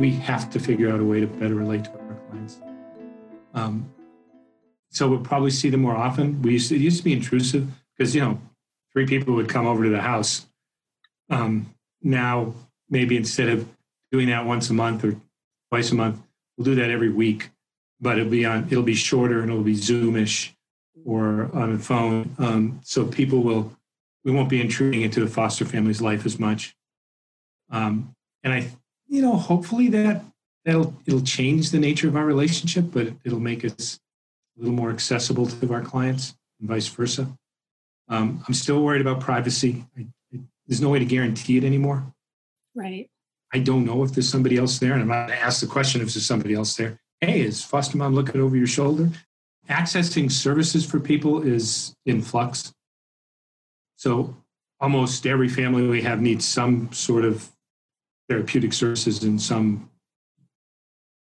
we 0.01 0.13
have 0.13 0.49
to 0.49 0.59
figure 0.59 0.91
out 0.91 0.99
a 0.99 1.05
way 1.05 1.21
to 1.21 1.27
better 1.27 1.55
relate 1.55 1.85
to 1.85 1.91
our 1.91 2.19
clients. 2.31 2.59
Um, 3.53 3.93
so 4.89 5.07
we'll 5.09 5.21
probably 5.21 5.51
see 5.51 5.69
them 5.69 5.83
more 5.83 5.95
often. 5.95 6.41
We 6.41 6.53
used 6.53 6.71
to, 6.71 6.77
it 6.77 6.81
used 6.81 6.97
to 6.97 7.05
be 7.05 7.13
intrusive 7.13 7.69
because 7.97 8.15
you 8.15 8.23
know 8.23 8.41
three 8.93 9.07
people 9.07 9.35
would 9.35 9.49
come 9.49 9.67
over 9.67 9.85
to 9.85 9.91
the 9.91 10.01
house. 10.01 10.47
Um, 11.31 11.75
now 12.03 12.55
maybe 12.89 13.17
instead 13.17 13.49
of 13.49 13.69
doing 14.13 14.29
that 14.29 14.45
once 14.45 14.69
a 14.71 14.75
month 14.75 15.05
or 15.05 15.17
twice 15.71 15.91
a 15.93 15.95
month, 15.95 16.21
we'll 16.57 16.65
do 16.65 16.75
that 16.77 16.91
every 16.91 17.11
week. 17.11 17.51
But 18.01 18.19
it'll 18.19 18.31
be 18.31 18.45
on 18.45 18.67
it'll 18.71 18.83
be 18.83 18.95
shorter 18.95 19.41
and 19.41 19.51
it'll 19.51 19.63
be 19.63 19.75
Zoomish 19.77 20.53
or 21.05 21.51
on 21.55 21.73
the 21.73 21.79
phone. 21.79 22.35
Um, 22.39 22.81
so 22.83 23.07
people 23.07 23.43
will 23.43 23.77
we 24.25 24.33
won't 24.33 24.49
be 24.49 24.61
intruding 24.61 25.03
into 25.03 25.21
the 25.21 25.31
foster 25.31 25.65
family's 25.65 26.01
life 26.01 26.27
as 26.27 26.39
much. 26.39 26.75
Um, 27.71 28.15
and 28.43 28.53
I 28.53 28.71
you 29.11 29.23
know, 29.23 29.37
hopefully 29.37 29.89
that 29.89 30.25
that'll 30.65 30.95
it'll 31.07 31.23
change 31.23 31.71
the 31.71 31.79
nature 31.79 32.09
of 32.09 32.17
our 32.17 32.25
relationship, 32.25 32.87
but 32.91 33.09
it'll 33.25 33.41
make 33.41 33.65
us 33.65 34.01
a 34.57 34.61
little 34.61 34.75
more 34.75 34.91
accessible 34.91 35.47
to 35.47 35.73
our 35.73 35.83
clients 35.83 36.35
and 36.59 36.69
vice 36.69 36.87
versa. 36.87 37.29
Um, 38.09 38.43
I'm 38.47 38.55
still 38.55 38.83
worried 38.83 39.01
about 39.01 39.21
privacy. 39.21 39.85
I, 39.99 40.07
there's 40.71 40.81
no 40.81 40.89
way 40.89 41.01
to 41.01 41.05
guarantee 41.05 41.57
it 41.57 41.65
anymore. 41.65 42.15
Right. 42.77 43.11
I 43.53 43.59
don't 43.59 43.85
know 43.85 44.05
if 44.05 44.13
there's 44.13 44.31
somebody 44.31 44.57
else 44.57 44.79
there, 44.79 44.93
and 44.93 45.03
I'm 45.03 45.09
not 45.09 45.27
going 45.27 45.37
to 45.37 45.45
ask 45.45 45.61
the 45.61 45.67
question 45.67 46.01
if 46.01 46.15
there's 46.15 46.25
somebody 46.25 46.55
else 46.55 46.77
there. 46.77 47.01
Hey, 47.21 47.41
is 47.41 47.65
foster 47.65 47.99
mom 47.99 48.15
looking 48.15 48.41
over 48.41 48.57
your 48.57 48.69
shoulder? 48.69 49.11
Accessing 49.69 50.31
services 50.31 50.89
for 50.89 51.01
people 51.01 51.43
is 51.43 51.97
in 52.07 52.23
flux. 52.23 52.73
So 53.97 54.37
almost 54.79 55.27
every 55.27 55.49
family 55.49 55.89
we 55.89 56.03
have 56.03 56.21
needs 56.21 56.45
some 56.45 56.93
sort 56.93 57.25
of 57.25 57.51
therapeutic 58.29 58.73
services 58.73 59.25
in 59.25 59.41
some 59.41 59.91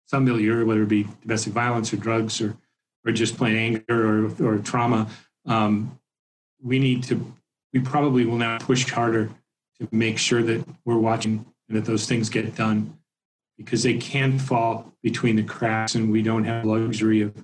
some 0.07 0.25
milieu, 0.25 0.65
whether 0.65 0.83
it 0.83 0.89
be 0.89 1.07
domestic 1.23 1.53
violence 1.53 1.93
or 1.93 1.97
drugs 1.97 2.41
or 2.41 2.57
or 3.07 3.13
just 3.13 3.37
plain 3.37 3.57
anger 3.57 4.27
or 4.27 4.45
or 4.45 4.59
trauma. 4.59 5.09
Um, 5.47 5.99
we 6.61 6.81
need 6.81 7.05
to. 7.05 7.33
We 7.73 7.81
probably 7.81 8.25
will 8.25 8.39
now 8.39 8.59
push 8.59 8.89
harder 8.89 9.31
to 9.81 9.89
make 9.93 10.19
sure 10.19 10.43
that 10.43 10.65
we're 10.85 10.99
watching 10.99 11.45
and 11.69 11.77
that 11.77 11.85
those 11.85 12.07
things 12.07 12.29
get 12.29 12.55
done 12.55 12.99
because 13.57 13.83
they 13.83 13.99
can 13.99 14.39
fall 14.39 14.93
between 15.03 15.37
the 15.37 15.43
cracks 15.43 15.95
and 15.95 16.11
we 16.11 16.23
don't 16.23 16.45
have 16.45 16.65
luxury 16.65 17.21
of 17.21 17.35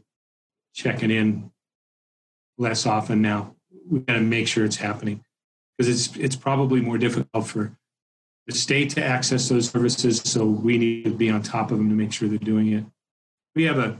checking 0.73 1.11
in 1.11 1.51
less 2.57 2.87
often 2.87 3.21
now. 3.21 3.55
We've 3.91 4.07
got 4.07 4.15
to 4.15 4.21
make 4.21 4.49
sure 4.49 4.65
it's 4.65 4.77
happening 4.77 5.23
because 5.77 5.89
it's 5.89 6.17
it's 6.17 6.37
probably 6.37 6.81
more 6.81 6.99
difficult 6.99 7.47
for 7.47 7.77
the 8.47 8.55
state 8.55 8.91
to 8.91 9.05
access 9.05 9.49
those 9.49 9.69
services. 9.69 10.21
So 10.25 10.47
we 10.47 10.79
need 10.79 11.05
to 11.05 11.11
be 11.11 11.31
on 11.31 11.43
top 11.43 11.71
of 11.71 11.79
them 11.79 11.89
to 11.89 11.95
make 11.95 12.13
sure 12.13 12.29
they're 12.29 12.39
doing 12.39 12.73
it. 12.73 12.85
We 13.55 13.65
have 13.65 13.79
a 13.79 13.97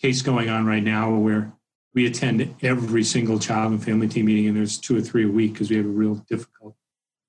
case 0.00 0.22
going 0.22 0.48
on 0.48 0.66
right 0.66 0.82
now 0.82 1.14
where 1.14 1.52
we 1.96 2.06
attend 2.06 2.54
every 2.62 3.02
single 3.02 3.38
child 3.38 3.72
and 3.72 3.82
family 3.82 4.06
team 4.06 4.26
meeting, 4.26 4.48
and 4.48 4.56
there's 4.56 4.76
two 4.76 4.98
or 4.98 5.00
three 5.00 5.24
a 5.24 5.28
week 5.28 5.54
because 5.54 5.70
we 5.70 5.76
have 5.76 5.86
a 5.86 5.88
real 5.88 6.16
difficult 6.28 6.76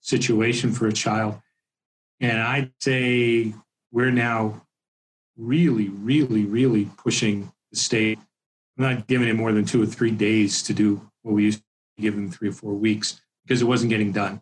situation 0.01 0.73
for 0.73 0.87
a 0.87 0.91
child. 0.91 1.39
And 2.19 2.37
I'd 2.41 2.73
say 2.81 3.53
we're 3.93 4.11
now 4.11 4.67
really, 5.37 5.87
really, 5.87 6.43
really 6.43 6.89
pushing 6.97 7.49
the 7.71 7.77
state. 7.77 8.19
I'm 8.77 8.83
not 8.83 9.07
giving 9.07 9.29
it 9.29 9.37
more 9.37 9.53
than 9.53 9.63
two 9.63 9.81
or 9.81 9.85
three 9.85 10.11
days 10.11 10.61
to 10.63 10.73
do 10.73 11.09
what 11.21 11.33
we 11.33 11.45
used 11.45 11.59
to 11.59 12.01
give 12.01 12.15
them 12.15 12.29
three 12.29 12.49
or 12.49 12.53
four 12.53 12.73
weeks 12.73 13.21
because 13.45 13.61
it 13.61 13.65
wasn't 13.65 13.89
getting 13.89 14.11
done 14.11 14.41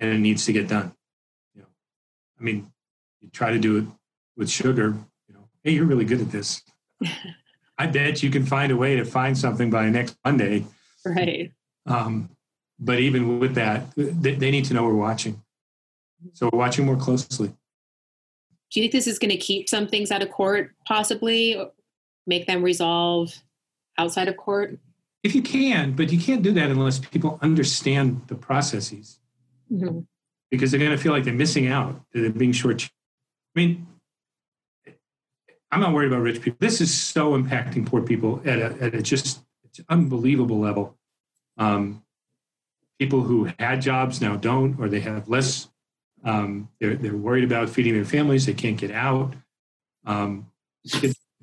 and 0.00 0.12
it 0.12 0.18
needs 0.18 0.44
to 0.46 0.52
get 0.52 0.66
done. 0.66 0.92
You 1.54 1.62
know, 1.62 1.68
I 2.40 2.42
mean, 2.42 2.72
you 3.20 3.30
try 3.30 3.52
to 3.52 3.60
do 3.60 3.78
it 3.78 3.84
with 4.36 4.50
sugar. 4.50 4.96
You 5.28 5.34
know, 5.34 5.48
hey, 5.62 5.70
you're 5.70 5.86
really 5.86 6.04
good 6.04 6.20
at 6.20 6.32
this. 6.32 6.62
I 7.78 7.86
bet 7.86 8.22
you 8.22 8.30
can 8.30 8.46
find 8.46 8.72
a 8.72 8.76
way 8.76 8.96
to 8.96 9.04
find 9.04 9.36
something 9.36 9.70
by 9.70 9.88
next 9.90 10.16
Monday. 10.24 10.64
Right. 11.04 11.52
Um, 11.86 12.30
but 12.78 12.98
even 13.00 13.38
with 13.38 13.54
that, 13.54 13.86
they, 13.96 14.34
they 14.34 14.50
need 14.50 14.64
to 14.66 14.74
know 14.74 14.84
we're 14.84 14.94
watching. 14.94 15.42
So 16.32 16.48
we're 16.52 16.58
watching 16.58 16.86
more 16.86 16.96
closely. 16.96 17.48
Do 18.70 18.80
you 18.80 18.82
think 18.82 18.92
this 18.92 19.06
is 19.06 19.18
going 19.18 19.30
to 19.30 19.36
keep 19.36 19.68
some 19.68 19.86
things 19.86 20.10
out 20.10 20.22
of 20.22 20.30
court, 20.30 20.72
possibly 20.86 21.56
make 22.26 22.46
them 22.46 22.62
resolve 22.62 23.32
outside 23.98 24.28
of 24.28 24.36
court? 24.36 24.78
If 25.22 25.34
you 25.34 25.42
can, 25.42 25.92
but 25.92 26.12
you 26.12 26.18
can't 26.18 26.42
do 26.42 26.52
that 26.52 26.70
unless 26.70 26.98
people 26.98 27.38
understand 27.42 28.22
the 28.28 28.34
processes 28.34 29.18
mm-hmm. 29.72 30.00
because 30.50 30.70
they're 30.70 30.80
going 30.80 30.92
to 30.92 30.98
feel 30.98 31.12
like 31.12 31.24
they're 31.24 31.34
missing 31.34 31.68
out. 31.68 32.00
They're 32.12 32.30
being 32.30 32.52
short. 32.52 32.82
I 32.84 33.60
mean, 33.60 33.86
I'm 35.70 35.80
not 35.80 35.92
worried 35.92 36.08
about 36.08 36.22
rich 36.22 36.40
people. 36.40 36.58
This 36.60 36.80
is 36.80 36.96
so 36.96 37.32
impacting 37.32 37.86
poor 37.86 38.02
people 38.02 38.40
at 38.44 38.58
a, 38.58 38.76
at 38.80 38.94
a 38.94 39.02
just 39.02 39.42
unbelievable 39.88 40.58
level. 40.58 40.96
Um, 41.58 42.02
people 42.98 43.22
who 43.22 43.50
had 43.58 43.82
jobs 43.82 44.20
now 44.20 44.36
don't, 44.36 44.78
or 44.80 44.88
they 44.88 45.00
have 45.00 45.28
less. 45.28 45.68
Um, 46.24 46.68
they're, 46.80 46.96
they're 46.96 47.16
worried 47.16 47.44
about 47.44 47.68
feeding 47.68 47.94
their 47.94 48.04
families. 48.04 48.46
They 48.46 48.54
can't 48.54 48.76
get 48.76 48.90
out. 48.90 49.34
Um, 50.04 50.46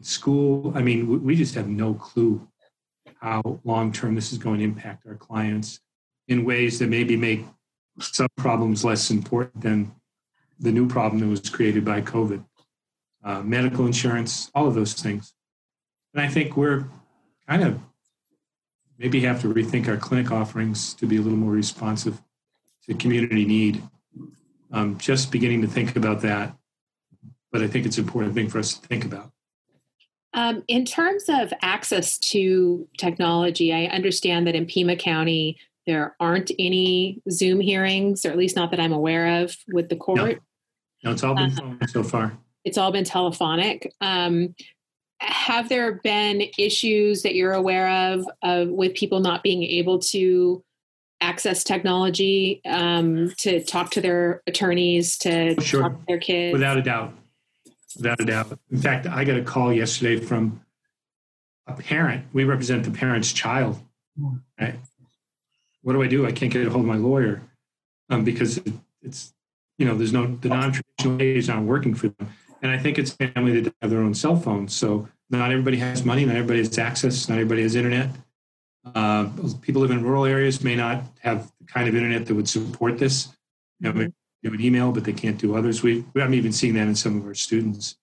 school. 0.01 0.73
I 0.75 0.81
mean, 0.81 1.23
we 1.23 1.35
just 1.35 1.55
have 1.55 1.67
no 1.67 1.93
clue 1.93 2.47
how 3.19 3.59
long 3.63 3.91
term 3.91 4.15
this 4.15 4.31
is 4.31 4.37
going 4.37 4.59
to 4.59 4.63
impact 4.63 5.05
our 5.07 5.15
clients 5.15 5.79
in 6.27 6.45
ways 6.45 6.79
that 6.79 6.89
maybe 6.89 7.15
make 7.15 7.45
some 7.99 8.27
problems 8.37 8.83
less 8.83 9.11
important 9.11 9.61
than 9.61 9.93
the 10.59 10.71
new 10.71 10.87
problem 10.87 11.19
that 11.21 11.27
was 11.27 11.49
created 11.49 11.85
by 11.85 12.01
COVID. 12.01 12.43
Uh, 13.23 13.41
medical 13.41 13.85
insurance, 13.85 14.51
all 14.53 14.67
of 14.67 14.73
those 14.73 14.93
things. 14.93 15.33
And 16.13 16.21
I 16.21 16.27
think 16.27 16.57
we're 16.57 16.85
kind 17.47 17.63
of 17.63 17.79
maybe 18.99 19.21
have 19.21 19.41
to 19.41 19.53
rethink 19.53 19.87
our 19.87 19.97
clinic 19.97 20.31
offerings 20.31 20.93
to 20.95 21.05
be 21.05 21.17
a 21.17 21.21
little 21.21 21.37
more 21.37 21.53
responsive 21.53 22.21
to 22.85 22.93
community 22.93 23.45
need. 23.45 23.81
Um, 24.71 24.97
just 24.97 25.31
beginning 25.31 25.61
to 25.61 25.67
think 25.67 25.95
about 25.95 26.21
that, 26.21 26.55
but 27.51 27.61
I 27.61 27.67
think 27.67 27.85
it's 27.85 27.97
an 27.97 28.05
important 28.05 28.33
thing 28.33 28.49
for 28.49 28.57
us 28.57 28.73
to 28.73 28.87
think 28.87 29.05
about. 29.05 29.31
Um, 30.33 30.63
in 30.67 30.83
terms 30.83 31.25
of 31.29 31.53
access 31.61 32.17
to 32.17 32.87
technology, 32.97 33.71
I 33.71 33.85
understand 33.85 34.47
that 34.47 34.55
in 34.55 34.65
Pima 34.65 34.95
County, 34.95 35.57
there 35.85 36.15
aren't 36.19 36.51
any 36.57 37.21
Zoom 37.29 37.59
hearings, 37.59 38.25
or 38.25 38.31
at 38.31 38.37
least 38.37 38.55
not 38.55 38.71
that 38.71 38.79
I'm 38.79 38.93
aware 38.93 39.43
of, 39.43 39.55
with 39.71 39.89
the 39.89 39.95
court. 39.95 40.17
No, 40.17 40.35
no 41.03 41.11
it's 41.11 41.23
all 41.23 41.35
been 41.35 41.51
uh, 41.59 41.85
so 41.85 42.03
far. 42.03 42.37
It's 42.63 42.77
all 42.77 42.91
been 42.91 43.03
telephonic. 43.03 43.93
Um, 44.01 44.55
have 45.19 45.69
there 45.69 45.93
been 46.03 46.43
issues 46.57 47.21
that 47.23 47.35
you're 47.35 47.53
aware 47.53 48.11
of, 48.11 48.25
of 48.41 48.69
with 48.69 48.93
people 48.93 49.19
not 49.19 49.43
being 49.43 49.63
able 49.63 49.99
to 49.99 50.63
access 51.21 51.63
technology 51.63 52.61
um, 52.65 53.31
to 53.37 53.63
talk 53.63 53.91
to 53.91 54.01
their 54.01 54.41
attorneys, 54.47 55.17
to 55.19 55.59
sure. 55.61 55.81
talk 55.81 55.99
to 55.99 56.05
their 56.07 56.19
kids? 56.19 56.53
Without 56.53 56.77
a 56.77 56.81
doubt. 56.81 57.13
Without 57.95 58.19
a 58.19 58.25
doubt. 58.25 58.59
In 58.71 58.81
fact, 58.81 59.07
I 59.07 59.23
got 59.23 59.37
a 59.37 59.43
call 59.43 59.71
yesterday 59.71 60.19
from 60.19 60.61
a 61.67 61.73
parent. 61.73 62.25
We 62.33 62.43
represent 62.43 62.83
the 62.83 62.91
parent's 62.91 63.31
child. 63.31 63.79
Right? 64.59 64.75
what 65.83 65.93
do 65.93 66.01
I 66.01 66.07
do? 66.07 66.25
I 66.25 66.31
can't 66.31 66.51
get 66.51 66.65
a 66.65 66.69
hold 66.69 66.83
of 66.83 66.87
my 66.87 66.95
lawyer 66.95 67.41
um, 68.09 68.23
because 68.23 68.59
it's 69.01 69.33
you 69.77 69.85
know, 69.85 69.95
there's 69.95 70.13
no 70.13 70.27
the 70.27 70.49
non-traditional 70.49 71.17
ways 71.17 71.49
aren't 71.49 71.67
working 71.67 71.93
for 71.93 72.07
them. 72.07 72.29
And 72.63 72.71
I 72.71 72.77
think 72.77 72.97
it's 72.97 73.11
family 73.11 73.59
that 73.59 73.75
have 73.81 73.91
their 73.91 73.99
own 73.99 74.13
cell 74.13 74.37
phones. 74.37 74.73
So 74.75 75.07
not 75.29 75.51
everybody 75.51 75.77
has 75.77 76.05
money, 76.05 76.25
not 76.25 76.37
everybody 76.37 76.59
has 76.59 76.77
access, 76.77 77.27
not 77.27 77.35
everybody 77.35 77.61
has 77.61 77.75
internet. 77.75 78.09
Uh, 78.95 79.29
people 79.61 79.81
live 79.81 79.91
in 79.91 80.01
rural 80.01 80.25
areas 80.25 80.63
may 80.63 80.75
not 80.75 81.03
have 81.19 81.51
the 81.59 81.65
kind 81.65 81.87
of 81.87 81.95
internet 81.95 82.25
that 82.25 82.33
would 82.33 82.47
support 82.47 82.97
this. 82.97 83.35
You 83.79 83.91
know, 83.91 84.09
they 84.41 84.49
would 84.49 84.61
email, 84.61 84.91
but 84.91 85.03
they 85.03 85.13
can't 85.13 85.37
do 85.37 85.55
others. 85.55 85.83
We, 85.83 86.05
I'm 86.15 86.33
even 86.33 86.53
seeing 86.53 86.73
that 86.75 86.87
in 86.87 86.95
some 86.95 87.17
of 87.17 87.25
our 87.25 87.35
students 87.35 87.97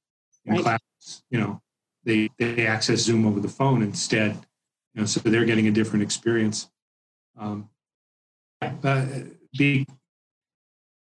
in 0.44 0.54
right. 0.54 0.62
class. 0.62 0.80
You 1.30 1.40
know, 1.40 1.62
they 2.04 2.28
they 2.38 2.66
access 2.66 3.00
Zoom 3.00 3.26
over 3.26 3.40
the 3.40 3.48
phone 3.48 3.82
instead. 3.82 4.32
You 4.94 5.02
know, 5.02 5.06
so 5.06 5.20
they're 5.20 5.44
getting 5.44 5.68
a 5.68 5.70
different 5.70 6.02
experience. 6.02 6.70
Um, 7.38 7.70
uh, 8.62 9.06
be, 9.56 9.86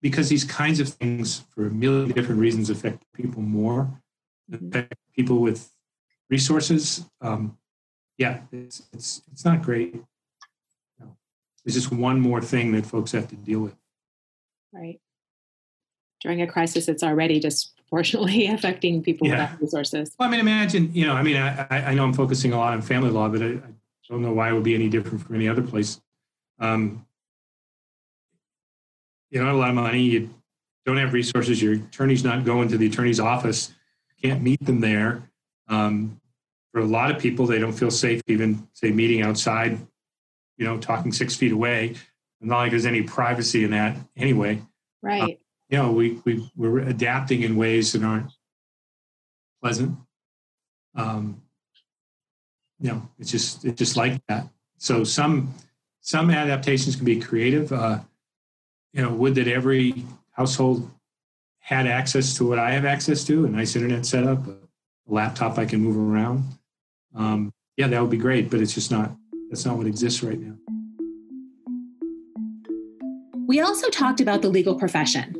because 0.02 0.28
these 0.28 0.44
kinds 0.44 0.80
of 0.80 0.88
things, 0.88 1.44
for 1.54 1.66
a 1.66 1.70
million 1.70 2.10
different 2.10 2.40
reasons, 2.40 2.68
affect 2.68 3.04
people 3.14 3.40
more, 3.40 3.88
mm-hmm. 4.50 4.68
affect 4.68 4.94
people 5.16 5.38
with 5.38 5.70
resources. 6.28 7.06
Um, 7.20 7.56
yeah, 8.18 8.40
it's 8.52 8.82
it's 8.92 9.22
it's 9.32 9.44
not 9.44 9.62
great. 9.62 9.94
No. 10.98 11.16
It's 11.64 11.74
just 11.74 11.92
one 11.92 12.20
more 12.20 12.42
thing 12.42 12.72
that 12.72 12.84
folks 12.84 13.12
have 13.12 13.28
to 13.28 13.36
deal 13.36 13.60
with. 13.60 13.76
Right. 14.72 15.00
During 16.20 16.42
a 16.42 16.46
crisis, 16.46 16.88
it's 16.88 17.02
already 17.02 17.40
disproportionately 17.40 18.46
affecting 18.56 19.02
people 19.02 19.26
yeah. 19.26 19.34
without 19.34 19.60
resources. 19.60 20.14
Well, 20.18 20.28
I 20.28 20.30
mean, 20.30 20.40
imagine, 20.40 20.94
you 20.94 21.06
know, 21.06 21.14
I 21.14 21.22
mean, 21.22 21.36
I, 21.36 21.66
I 21.70 21.94
know 21.94 22.04
I'm 22.04 22.12
focusing 22.12 22.52
a 22.52 22.58
lot 22.58 22.72
on 22.72 22.82
family 22.82 23.10
law, 23.10 23.28
but 23.28 23.42
I, 23.42 23.46
I 23.46 23.72
don't 24.08 24.22
know 24.22 24.32
why 24.32 24.50
it 24.50 24.52
would 24.52 24.62
be 24.62 24.74
any 24.74 24.88
different 24.88 25.20
from 25.20 25.34
any 25.34 25.48
other 25.48 25.62
place. 25.62 26.00
Um, 26.60 27.04
you 29.32 29.38
don't 29.38 29.46
have 29.46 29.56
a 29.56 29.58
lot 29.58 29.70
of 29.70 29.74
money, 29.74 30.02
you 30.02 30.30
don't 30.84 30.98
have 30.98 31.14
resources, 31.14 31.62
your 31.62 31.72
attorney's 31.72 32.22
not 32.22 32.44
going 32.44 32.68
to 32.68 32.76
the 32.76 32.86
attorney's 32.86 33.18
office, 33.18 33.72
can't 34.22 34.42
meet 34.42 34.62
them 34.64 34.80
there. 34.80 35.30
Um, 35.68 36.20
for 36.70 36.80
a 36.80 36.84
lot 36.84 37.10
of 37.10 37.20
people, 37.20 37.46
they 37.46 37.58
don't 37.58 37.72
feel 37.72 37.90
safe 37.90 38.20
even, 38.26 38.68
say, 38.74 38.90
meeting 38.90 39.22
outside, 39.22 39.78
you 40.58 40.66
know, 40.66 40.76
talking 40.76 41.12
six 41.12 41.34
feet 41.34 41.52
away. 41.52 41.94
Not 42.42 42.58
like 42.58 42.70
there's 42.70 42.86
any 42.86 43.02
privacy 43.02 43.64
in 43.64 43.70
that 43.70 43.96
anyway. 44.16 44.60
Right. 45.00 45.22
Uh, 45.22 45.26
you 45.68 45.78
know, 45.78 45.92
we, 45.92 46.20
we, 46.24 46.50
we're 46.54 46.80
adapting 46.80 47.42
in 47.42 47.56
ways 47.56 47.92
that 47.92 48.02
aren't 48.02 48.30
pleasant. 49.62 49.96
Um, 50.94 51.40
you 52.80 52.90
know, 52.90 53.08
it's 53.18 53.30
just, 53.30 53.64
it's 53.64 53.78
just 53.78 53.96
like 53.96 54.20
that. 54.26 54.48
So 54.76 55.04
some, 55.04 55.54
some 56.00 56.30
adaptations 56.30 56.96
can 56.96 57.04
be 57.04 57.20
creative. 57.20 57.72
Uh, 57.72 58.00
you 58.92 59.02
know, 59.02 59.12
would 59.12 59.34
that 59.36 59.48
every 59.48 60.04
household 60.32 60.90
had 61.60 61.86
access 61.86 62.36
to 62.36 62.46
what 62.46 62.58
I 62.58 62.72
have 62.72 62.84
access 62.84 63.24
to, 63.24 63.46
a 63.46 63.48
nice 63.48 63.76
internet 63.76 64.04
setup, 64.04 64.46
a 64.46 64.58
laptop 65.06 65.58
I 65.58 65.64
can 65.64 65.80
move 65.80 65.96
around. 65.96 66.44
Um, 67.14 67.52
yeah, 67.76 67.86
that 67.86 68.00
would 68.00 68.10
be 68.10 68.18
great, 68.18 68.50
but 68.50 68.60
it's 68.60 68.74
just 68.74 68.90
not, 68.90 69.12
that's 69.48 69.64
not 69.64 69.76
what 69.76 69.86
exists 69.86 70.22
right 70.22 70.38
now. 70.38 70.54
We 73.46 73.60
also 73.60 73.88
talked 73.90 74.20
about 74.20 74.42
the 74.42 74.48
legal 74.48 74.74
profession, 74.74 75.34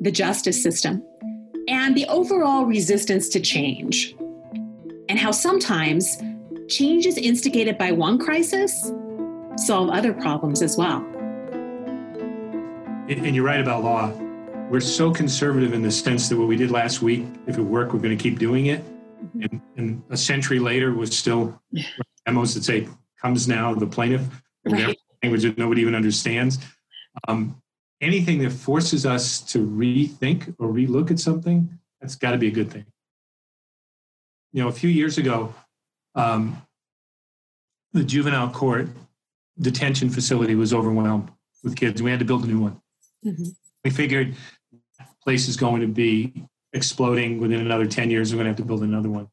the 0.00 0.10
justice 0.10 0.62
system, 0.62 1.02
and 1.66 1.96
the 1.96 2.06
overall 2.06 2.64
resistance 2.64 3.28
to 3.30 3.40
change, 3.40 4.14
and 5.08 5.18
how 5.18 5.30
sometimes 5.30 6.18
changes 6.68 7.16
instigated 7.16 7.78
by 7.78 7.92
one 7.92 8.18
crisis 8.18 8.92
solve 9.56 9.90
other 9.90 10.12
problems 10.12 10.62
as 10.62 10.76
well. 10.76 11.17
And 13.08 13.34
you're 13.34 13.44
right 13.44 13.60
about 13.60 13.84
law. 13.84 14.12
We're 14.68 14.80
so 14.80 15.10
conservative 15.10 15.72
in 15.72 15.80
the 15.80 15.90
sense 15.90 16.28
that 16.28 16.36
what 16.36 16.46
we 16.46 16.56
did 16.56 16.70
last 16.70 17.00
week, 17.00 17.24
if 17.46 17.56
it 17.56 17.62
worked, 17.62 17.94
we're 17.94 18.00
going 18.00 18.16
to 18.16 18.22
keep 18.22 18.38
doing 18.38 18.66
it. 18.66 18.84
Mm-hmm. 18.84 19.42
And, 19.42 19.60
and, 19.76 20.02
a 20.10 20.16
century 20.16 20.58
later, 20.58 20.92
was 20.92 21.16
still 21.16 21.58
memos 22.26 22.54
that 22.54 22.64
say 22.64 22.86
comes 23.18 23.48
now 23.48 23.74
the 23.74 23.86
plaintiff, 23.86 24.20
right. 24.66 24.94
language 25.22 25.42
that 25.44 25.56
nobody 25.56 25.80
even 25.80 25.94
understands. 25.94 26.58
Um, 27.26 27.62
anything 28.02 28.40
that 28.40 28.50
forces 28.50 29.06
us 29.06 29.40
to 29.52 29.66
rethink 29.66 30.54
or 30.58 30.68
relook 30.68 31.10
at 31.10 31.18
something, 31.18 31.78
that's 32.02 32.14
got 32.14 32.32
to 32.32 32.38
be 32.38 32.48
a 32.48 32.52
good 32.52 32.70
thing. 32.70 32.84
You 34.52 34.62
know, 34.62 34.68
a 34.68 34.72
few 34.72 34.90
years 34.90 35.16
ago, 35.16 35.54
um, 36.14 36.60
the 37.94 38.04
juvenile 38.04 38.50
court 38.50 38.88
detention 39.58 40.10
facility 40.10 40.54
was 40.54 40.74
overwhelmed 40.74 41.30
with 41.64 41.74
kids. 41.74 42.02
We 42.02 42.10
had 42.10 42.18
to 42.18 42.26
build 42.26 42.44
a 42.44 42.46
new 42.46 42.60
one. 42.60 42.82
Mm-hmm. 43.24 43.48
We 43.84 43.90
figured 43.90 44.34
place 45.28 45.46
is 45.46 45.58
going 45.58 45.82
to 45.82 45.86
be 45.86 46.32
exploding 46.72 47.38
within 47.38 47.60
another 47.60 47.86
10 47.86 48.10
years. 48.10 48.32
We're 48.32 48.36
going 48.36 48.46
to 48.46 48.50
have 48.50 48.56
to 48.56 48.64
build 48.64 48.82
another 48.82 49.10
one. 49.10 49.28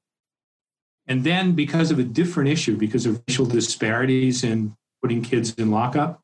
And 1.08 1.24
then, 1.24 1.54
because 1.54 1.90
of 1.90 2.00
a 2.00 2.04
different 2.04 2.50
issue, 2.50 2.76
because 2.76 3.06
of 3.06 3.24
racial 3.28 3.46
disparities 3.46 4.44
in 4.44 4.76
putting 5.02 5.22
kids 5.22 5.54
in 5.56 5.72
lockup, 5.72 6.22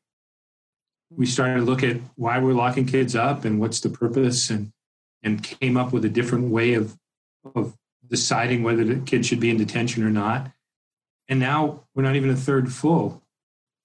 we 1.10 1.24
started 1.24 1.54
to 1.54 1.62
look 1.62 1.82
at 1.82 1.96
why 2.16 2.38
we're 2.38 2.52
locking 2.52 2.84
kids 2.84 3.16
up 3.16 3.46
and 3.46 3.60
what's 3.60 3.80
the 3.80 3.88
purpose, 3.88 4.50
and 4.50 4.72
and 5.22 5.42
came 5.42 5.78
up 5.78 5.92
with 5.92 6.04
a 6.04 6.08
different 6.08 6.50
way 6.50 6.74
of 6.74 6.98
of 7.54 7.74
deciding 8.06 8.62
whether 8.62 8.84
the 8.84 8.96
kid 8.96 9.24
should 9.24 9.40
be 9.40 9.48
in 9.48 9.56
detention 9.56 10.02
or 10.02 10.10
not. 10.10 10.50
And 11.28 11.40
now 11.40 11.84
we're 11.94 12.02
not 12.02 12.16
even 12.16 12.28
a 12.28 12.36
third 12.36 12.70
full 12.70 13.22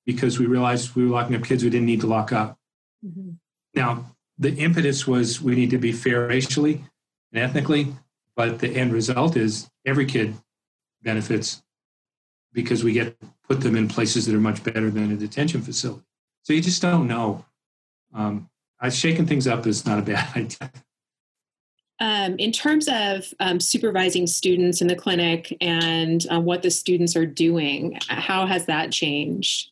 because 0.05 0.37
we 0.37 0.47
realized 0.47 0.95
we 0.95 1.05
were 1.05 1.11
locking 1.11 1.35
up 1.35 1.43
kids 1.43 1.63
we 1.63 1.69
didn't 1.69 1.85
need 1.85 2.01
to 2.01 2.07
lock 2.07 2.33
up. 2.33 2.57
Mm-hmm. 3.05 3.31
Now, 3.77 4.05
the 4.39 4.55
impetus 4.55 5.05
was 5.05 5.39
we 5.39 5.55
need 5.55 5.69
to 5.69 5.77
be 5.77 5.91
fair 5.91 6.27
racially 6.27 6.83
and 7.31 7.43
ethnically, 7.43 7.93
but 8.35 8.57
the 8.57 8.69
end 8.69 8.91
result 8.91 9.37
is 9.37 9.69
every 9.85 10.07
kid 10.07 10.35
benefits 11.03 11.61
because 12.53 12.83
we 12.83 12.91
get 12.91 13.15
put 13.47 13.61
them 13.61 13.75
in 13.75 13.87
places 13.87 14.25
that 14.25 14.33
are 14.33 14.39
much 14.39 14.63
better 14.63 14.89
than 14.89 15.11
a 15.11 15.15
detention 15.15 15.61
facility. 15.61 16.01
So 16.41 16.53
you 16.53 16.61
just 16.61 16.81
don't 16.81 17.07
know. 17.07 17.45
Um, 18.15 18.49
I 18.79 18.89
shaking 18.89 19.27
things 19.27 19.47
up 19.47 19.67
is 19.67 19.85
not 19.85 19.99
a 19.99 20.01
bad 20.01 20.27
idea. 20.35 20.71
Um, 21.99 22.35
in 22.39 22.51
terms 22.51 22.87
of 22.91 23.31
um, 23.39 23.59
supervising 23.59 24.25
students 24.25 24.81
in 24.81 24.87
the 24.87 24.95
clinic 24.95 25.55
and 25.61 26.25
uh, 26.31 26.39
what 26.39 26.63
the 26.63 26.71
students 26.71 27.15
are 27.15 27.27
doing, 27.27 27.99
how 28.07 28.47
has 28.47 28.65
that 28.65 28.91
changed? 28.91 29.69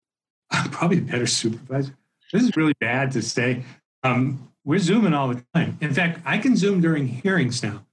I'm 0.50 0.70
probably 0.70 0.98
a 0.98 1.02
better 1.02 1.26
supervisor. 1.26 1.94
This 2.32 2.42
is 2.42 2.56
really 2.56 2.74
bad 2.80 3.12
to 3.12 3.22
say. 3.22 3.64
Um, 4.02 4.52
we're 4.64 4.78
Zooming 4.78 5.14
all 5.14 5.28
the 5.28 5.42
time. 5.54 5.78
In 5.80 5.94
fact, 5.94 6.20
I 6.24 6.38
can 6.38 6.56
Zoom 6.56 6.80
during 6.80 7.06
hearings 7.08 7.62
now. 7.62 7.86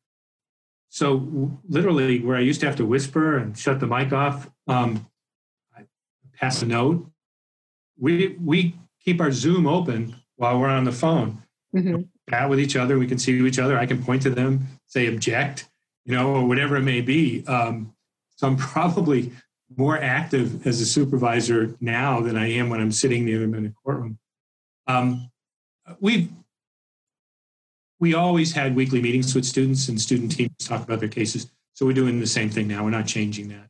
So 0.90 1.60
literally, 1.68 2.20
where 2.20 2.38
I 2.38 2.42
used 2.42 2.60
to 2.62 2.66
have 2.66 2.76
to 2.78 2.86
whisper 2.86 3.38
and 3.38 3.58
shut 3.58 3.80
the 3.80 3.88
mic 3.88 4.14
off, 4.14 4.50
um, 4.68 5.08
I 5.76 5.84
pass 6.34 6.62
a 6.62 6.66
note. 6.66 7.10
We 7.98 8.38
we 8.42 8.76
keep 9.04 9.22
our 9.22 9.32
Zoom 9.32 9.68
open 9.68 10.16
while 10.36 10.60
we're 10.60 10.70
on 10.70 10.84
the 10.84 10.92
phone. 10.92 11.44
Mm-hmm. 11.76 12.02
Chat 12.30 12.50
with 12.50 12.60
each 12.60 12.76
other. 12.76 12.98
We 12.98 13.08
can 13.08 13.20
see 13.20 13.40
each 13.46 13.60
other. 13.60 13.78
I 13.78 13.86
can 13.86 14.04
point 14.04 14.22
to 14.24 14.30
them, 14.30 14.68
say 14.86 15.08
object, 15.08 15.70
you 16.06 16.16
know, 16.16 16.36
or 16.36 16.48
whatever 16.48 16.76
it 16.78 16.84
may 16.84 17.02
be. 17.02 17.46
Um, 17.48 17.94
so 18.36 18.48
I'm 18.48 18.58
probably 18.58 19.32
more 19.76 19.98
active 19.98 20.66
as 20.68 20.82
a 20.82 20.86
supervisor 20.86 21.76
now 21.80 22.22
than 22.22 22.38
I 22.38 22.52
am 22.52 22.70
when 22.70 22.80
I'm 22.80 22.92
sitting 22.92 23.26
near 23.26 23.40
them 23.40 23.54
in 23.54 23.66
a 23.66 23.72
courtroom. 23.84 24.18
Um, 24.88 25.30
we've 26.00 26.30
we 28.00 28.14
always 28.14 28.52
had 28.52 28.76
weekly 28.76 29.02
meetings 29.02 29.34
with 29.34 29.46
students 29.46 29.88
and 29.88 30.00
student 30.00 30.32
teams 30.32 30.52
talk 30.60 30.84
about 30.84 31.00
their 31.00 31.10
cases. 31.10 31.50
So 31.74 31.86
we're 31.86 31.94
doing 31.94 32.20
the 32.20 32.28
same 32.28 32.50
thing 32.50 32.68
now. 32.68 32.84
We're 32.84 32.90
not 32.90 33.08
changing 33.08 33.48
that. 33.50 33.70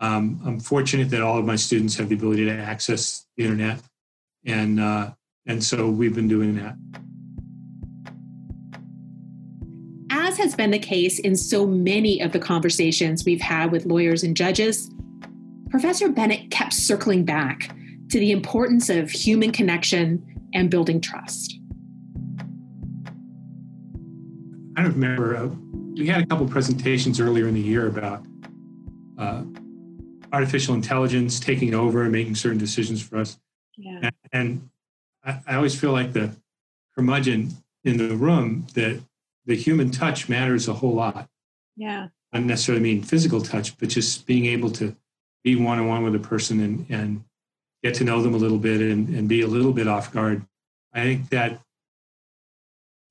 Um, 0.00 0.40
I'm 0.44 0.60
fortunate 0.60 1.08
that 1.10 1.22
all 1.22 1.38
of 1.38 1.44
my 1.44 1.56
students 1.56 1.96
have 1.96 2.08
the 2.08 2.14
ability 2.14 2.44
to 2.46 2.52
access 2.52 3.26
the 3.36 3.44
internet, 3.44 3.80
and 4.44 4.80
uh, 4.80 5.12
and 5.46 5.62
so 5.62 5.88
we've 5.88 6.14
been 6.14 6.28
doing 6.28 6.56
that. 6.56 6.76
As 10.10 10.36
has 10.38 10.54
been 10.54 10.72
the 10.72 10.78
case 10.78 11.18
in 11.20 11.36
so 11.36 11.66
many 11.66 12.20
of 12.20 12.32
the 12.32 12.38
conversations 12.38 13.24
we've 13.24 13.40
had 13.40 13.70
with 13.70 13.86
lawyers 13.86 14.24
and 14.24 14.36
judges, 14.36 14.90
Professor 15.70 16.08
Bennett 16.08 16.50
kept 16.50 16.72
circling 16.72 17.24
back 17.24 17.74
to 18.10 18.18
the 18.18 18.32
importance 18.32 18.90
of 18.90 19.10
human 19.10 19.52
connection 19.52 20.33
and 20.54 20.70
building 20.70 21.00
trust. 21.00 21.58
I 24.76 24.82
don't 24.82 24.92
remember. 24.92 25.36
Uh, 25.36 25.48
we 25.94 26.06
had 26.06 26.22
a 26.22 26.26
couple 26.26 26.48
presentations 26.48 27.20
earlier 27.20 27.46
in 27.46 27.54
the 27.54 27.60
year 27.60 27.86
about 27.86 28.24
uh, 29.18 29.44
artificial 30.32 30.74
intelligence 30.74 31.38
taking 31.38 31.74
over 31.74 32.02
and 32.02 32.12
making 32.12 32.34
certain 32.34 32.58
decisions 32.58 33.00
for 33.00 33.18
us. 33.18 33.38
Yeah. 33.76 33.98
And, 34.02 34.12
and 34.32 34.70
I, 35.24 35.40
I, 35.46 35.56
always 35.56 35.78
feel 35.78 35.92
like 35.92 36.12
the 36.12 36.34
curmudgeon 36.94 37.52
in 37.84 37.96
the 37.96 38.16
room 38.16 38.66
that 38.74 39.00
the 39.46 39.54
human 39.54 39.90
touch 39.90 40.28
matters 40.28 40.66
a 40.66 40.72
whole 40.72 40.94
lot. 40.94 41.28
Yeah. 41.76 42.08
I 42.32 42.38
don't 42.38 42.48
necessarily 42.48 42.82
mean 42.82 43.02
physical 43.02 43.40
touch, 43.40 43.78
but 43.78 43.88
just 43.88 44.26
being 44.26 44.46
able 44.46 44.70
to 44.72 44.96
be 45.44 45.54
one 45.54 45.78
on 45.78 45.86
one 45.86 46.02
with 46.02 46.14
a 46.16 46.18
person 46.18 46.60
and, 46.60 46.86
and 46.88 47.24
get 47.84 47.94
to 47.96 48.04
know 48.04 48.22
them 48.22 48.34
a 48.34 48.38
little 48.38 48.58
bit 48.58 48.80
and, 48.80 49.10
and 49.10 49.28
be 49.28 49.42
a 49.42 49.46
little 49.46 49.72
bit 49.72 49.86
off 49.86 50.10
guard. 50.10 50.42
I 50.94 51.02
think 51.02 51.28
that 51.28 51.60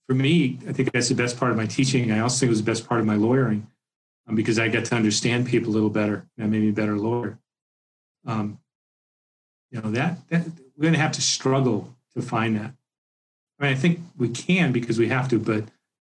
for 0.08 0.16
me, 0.16 0.60
I 0.68 0.74
think 0.74 0.92
that's 0.92 1.10
the 1.10 1.16
best 1.16 1.38
part 1.38 1.52
of 1.52 1.58
my 1.58 1.68
teaching. 1.68 2.12
I 2.12 2.20
also 2.20 2.40
think 2.40 2.48
it 2.48 2.50
was 2.50 2.64
the 2.64 2.72
best 2.72 2.90
part 2.90 3.00
of 3.00 3.06
my 3.06 3.16
lawyering 3.16 3.68
um, 4.28 4.36
because 4.36 4.58
I 4.58 4.70
got 4.70 4.86
to 4.86 4.96
understand 4.96 5.46
people 5.46 5.72
a 5.72 5.76
little 5.76 5.92
better. 5.92 6.26
That 6.38 6.48
made 6.48 6.64
me 6.64 6.70
a 6.70 6.74
better 6.74 6.98
lawyer. 6.98 7.38
Um, 8.26 8.58
you 9.70 9.80
know 9.80 9.92
that, 9.92 10.28
that 10.30 10.46
we're 10.76 10.82
going 10.82 10.94
to 10.94 11.00
have 11.00 11.12
to 11.14 11.22
struggle 11.22 11.94
to 12.16 12.22
find 12.24 12.56
that. 12.56 12.74
I 13.60 13.64
mean, 13.64 13.72
I 13.74 13.76
think 13.76 14.00
we 14.18 14.30
can 14.30 14.72
because 14.72 14.98
we 14.98 15.10
have 15.10 15.28
to, 15.30 15.40
but 15.40 15.64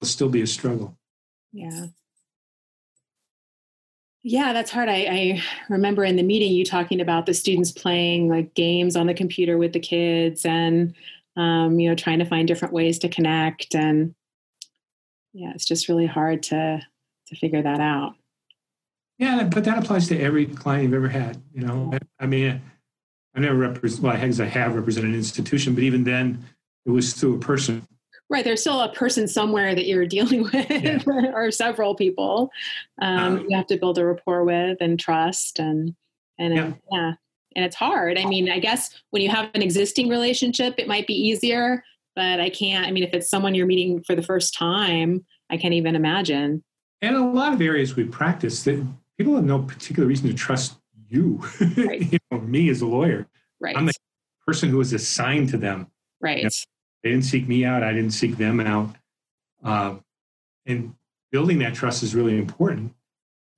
it'll 0.01 0.05
still 0.05 0.31
be 0.31 0.40
a 0.40 0.47
struggle. 0.47 0.97
Yeah. 1.53 1.88
Yeah, 4.29 4.53
that's 4.53 4.73
hard. 4.73 4.89
I, 4.89 5.07
I, 5.09 5.43
remember 5.69 6.05
in 6.05 6.17
the 6.17 6.25
meeting 6.25 6.51
you 6.51 6.65
talking 6.65 7.01
about 7.01 7.27
the 7.27 7.33
students 7.33 7.71
playing 7.71 8.29
like 8.29 8.55
games 8.55 8.97
on 8.97 9.07
the 9.07 9.15
computer 9.15 9.57
with 9.57 9.73
the 9.73 9.79
kids 9.79 10.45
and 10.45 10.97
um, 11.37 11.79
you 11.79 11.89
know 11.89 11.95
trying 11.95 12.19
to 12.19 12.25
find 12.25 12.49
different 12.49 12.75
ways 12.75 12.99
to 12.99 13.09
connect 13.09 13.77
and 13.77 14.17
yeah, 15.33 15.53
it's 15.55 15.65
just 15.65 15.89
really 15.89 16.07
hard 16.07 16.43
to 16.45 16.83
to 17.29 17.37
figure 17.37 17.62
that 17.62 17.79
out. 17.79 18.17
Yeah, 19.17 19.45
but 19.45 19.62
that 19.62 19.79
applies 19.79 20.09
to 20.09 20.21
every 20.21 20.47
client 20.47 20.83
you've 20.83 20.95
ever 20.95 21.09
had. 21.09 21.41
You 21.55 21.61
know, 21.61 21.93
I, 21.93 22.25
I 22.25 22.27
mean, 22.27 22.61
I 23.37 23.39
never 23.39 23.55
represent. 23.55 24.03
Well, 24.03 24.12
I 24.12 24.17
have 24.17 24.75
represented 24.75 25.11
an 25.11 25.17
institution, 25.17 25.73
but 25.77 25.85
even 25.85 26.03
then, 26.03 26.45
it 26.85 26.91
was 26.91 27.12
through 27.12 27.37
a 27.37 27.39
person. 27.39 27.87
Right, 28.29 28.45
there's 28.45 28.61
still 28.61 28.81
a 28.81 28.93
person 28.93 29.29
somewhere 29.29 29.75
that 29.75 29.87
you're 29.87 30.07
dealing 30.17 30.45
with, 30.45 30.71
yeah. 30.71 31.01
or 31.35 31.51
several 31.51 31.95
people 31.95 32.51
um, 33.01 33.19
um, 33.19 33.47
you 33.49 33.57
have 33.57 33.67
to 33.69 33.77
build 33.77 33.99
a 33.99 34.05
rapport 34.05 34.45
with 34.45 34.79
and 34.81 34.99
trust, 34.99 35.59
and 35.59 35.95
and 36.39 36.55
yeah. 36.55 36.73
yeah, 36.91 37.12
and 37.55 37.65
it's 37.65 37.77
hard. 37.77 38.19
I 38.19 38.27
mean, 38.27 38.51
I 38.51 38.59
guess 38.59 38.91
when 39.11 39.23
you 39.23 39.31
have 39.31 39.51
an 39.55 39.62
existing 39.62 40.09
relationship, 40.09 40.75
it 40.79 40.89
might 40.89 41.07
be 41.07 41.15
easier, 41.15 41.85
but 42.15 42.41
I 42.41 42.51
can't. 42.51 42.87
I 42.87 42.91
mean, 42.91 43.05
if 43.05 43.15
it's 43.15 43.31
someone 43.31 43.55
you're 43.55 43.67
meeting 43.67 44.03
for 44.03 44.15
the 44.15 44.23
first 44.23 44.55
time, 44.55 45.25
I 45.51 45.57
can't 45.57 45.75
even 45.75 45.95
imagine. 45.95 46.65
And 47.03 47.17
a 47.17 47.25
lot 47.25 47.53
of 47.53 47.61
areas 47.61 47.95
we 47.95 48.05
practice 48.05 48.65
that 48.65 48.85
people 49.19 49.35
have 49.37 49.45
no 49.45 49.62
particular 49.62 50.09
reason 50.09 50.29
to 50.29 50.35
trust 50.35 50.77
you, 51.09 51.43
right. 51.77 52.12
you 52.12 52.19
know, 52.31 52.41
me 52.41 52.69
as 52.69 52.81
a 52.81 52.87
lawyer. 52.87 53.27
Right. 53.61 53.77
I'm 53.77 53.87
the 53.87 53.95
person 54.47 54.71
who 54.71 54.81
is 54.81 54.93
assigned 54.93 55.51
to 55.51 55.59
them. 55.59 55.89
Right. 56.21 56.39
You 56.39 56.45
know, 56.45 56.51
they 57.07 57.12
didn't 57.12 57.27
seek 57.27 57.47
me 57.47 57.64
out. 57.64 57.85
I 57.85 57.92
didn't 57.92 58.11
seek 58.11 58.37
them 58.37 58.59
out. 58.59 58.97
Uh, 59.62 59.95
and 60.66 60.92
building 61.31 61.61
that 61.61 61.73
trust 61.73 62.03
is 62.03 62.16
really 62.16 62.37
important, 62.37 62.92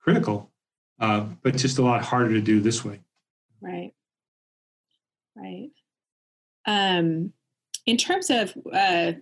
critical, 0.00 0.50
uh, 1.00 1.20
but 1.42 1.56
just 1.56 1.78
a 1.78 1.82
lot 1.82 2.04
harder 2.04 2.34
to 2.34 2.42
do 2.42 2.60
this 2.60 2.84
way. 2.84 3.00
Right. 3.62 3.94
Right. 5.34 5.70
Um, 6.66 7.32
in 7.86 7.96
terms 7.96 8.28
of 8.28 8.52
uh, 8.70 9.12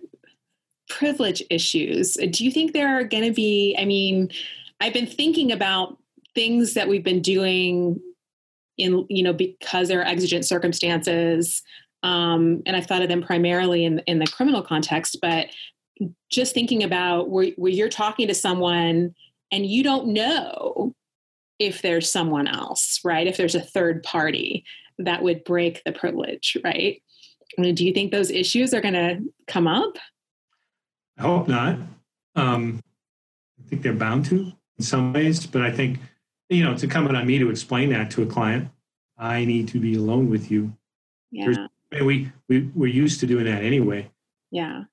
privilege 0.89 1.41
issues, 1.49 2.15
do 2.15 2.43
you 2.43 2.51
think 2.51 2.73
there 2.73 2.99
are 2.99 3.05
going 3.05 3.23
to 3.23 3.31
be? 3.31 3.77
I 3.79 3.85
mean, 3.85 4.29
I've 4.81 4.93
been 4.93 5.07
thinking 5.07 5.53
about 5.53 5.99
things 6.35 6.73
that 6.73 6.89
we've 6.89 7.03
been 7.03 7.21
doing 7.21 8.01
in 8.77 9.05
you 9.09 9.23
know 9.23 9.31
because 9.31 9.87
there 9.87 10.01
are 10.01 10.05
exigent 10.05 10.45
circumstances 10.45 11.63
um, 12.03 12.61
and 12.65 12.75
i've 12.75 12.85
thought 12.85 13.01
of 13.01 13.09
them 13.09 13.21
primarily 13.21 13.85
in, 13.85 13.99
in 13.99 14.19
the 14.19 14.27
criminal 14.27 14.61
context 14.61 15.17
but 15.21 15.47
just 16.29 16.53
thinking 16.53 16.83
about 16.83 17.29
where, 17.29 17.47
where 17.55 17.71
you're 17.71 17.89
talking 17.89 18.27
to 18.27 18.33
someone 18.33 19.13
and 19.51 19.65
you 19.65 19.83
don't 19.83 20.07
know 20.07 20.93
if 21.59 21.81
there's 21.81 22.11
someone 22.11 22.47
else 22.47 22.99
right 23.03 23.27
if 23.27 23.37
there's 23.37 23.55
a 23.55 23.61
third 23.61 24.03
party 24.03 24.63
that 24.99 25.21
would 25.21 25.43
break 25.43 25.81
the 25.85 25.91
privilege 25.91 26.57
right 26.63 27.01
I 27.57 27.61
mean, 27.61 27.75
do 27.75 27.85
you 27.85 27.93
think 27.93 28.11
those 28.11 28.29
issues 28.29 28.73
are 28.73 28.81
going 28.81 28.93
to 28.93 29.21
come 29.47 29.67
up 29.67 29.97
i 31.17 31.23
hope 31.23 31.47
not 31.47 31.79
um, 32.35 32.79
i 33.59 33.69
think 33.69 33.81
they're 33.81 33.93
bound 33.93 34.25
to 34.25 34.51
in 34.77 34.83
some 34.83 35.13
ways 35.13 35.47
but 35.47 35.63
i 35.63 35.71
think 35.71 35.99
you 36.49 36.63
know, 36.63 36.71
it's 36.71 36.83
incumbent 36.83 37.17
on 37.17 37.27
me 37.27 37.39
to 37.39 37.49
explain 37.49 37.89
that 37.89 38.11
to 38.11 38.23
a 38.23 38.25
client. 38.25 38.69
I 39.17 39.45
need 39.45 39.67
to 39.69 39.79
be 39.79 39.95
alone 39.95 40.29
with 40.29 40.51
you. 40.51 40.73
Yeah. 41.31 41.49
I 41.49 41.67
mean, 41.97 42.05
we, 42.05 42.31
we, 42.49 42.71
we're 42.75 42.87
used 42.87 43.19
to 43.21 43.27
doing 43.27 43.45
that 43.45 43.63
anyway. 43.63 44.09
Yeah. 44.51 44.83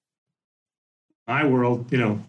My 1.27 1.47
world, 1.47 1.91
you 1.91 1.99
know, 1.99 2.23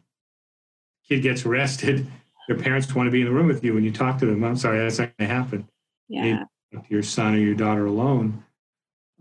kid 1.08 1.22
gets 1.22 1.46
arrested, 1.46 2.08
their 2.48 2.58
parents 2.58 2.94
want 2.94 3.08
to 3.08 3.12
be 3.12 3.22
in 3.22 3.28
the 3.28 3.34
room 3.34 3.48
with 3.48 3.64
you 3.64 3.74
when 3.74 3.84
you 3.84 3.92
talk 3.92 4.20
to 4.20 4.26
them. 4.26 4.44
I'm 4.44 4.56
sorry, 4.56 4.80
that's 4.80 5.00
not 5.00 5.18
going 5.18 5.30
to 5.30 5.36
happen. 5.36 5.70
Yeah. 6.08 6.44
to 6.72 6.82
your 6.90 7.04
son 7.04 7.34
or 7.34 7.40
your 7.40 7.56
daughter 7.56 7.86
alone. 7.86 8.44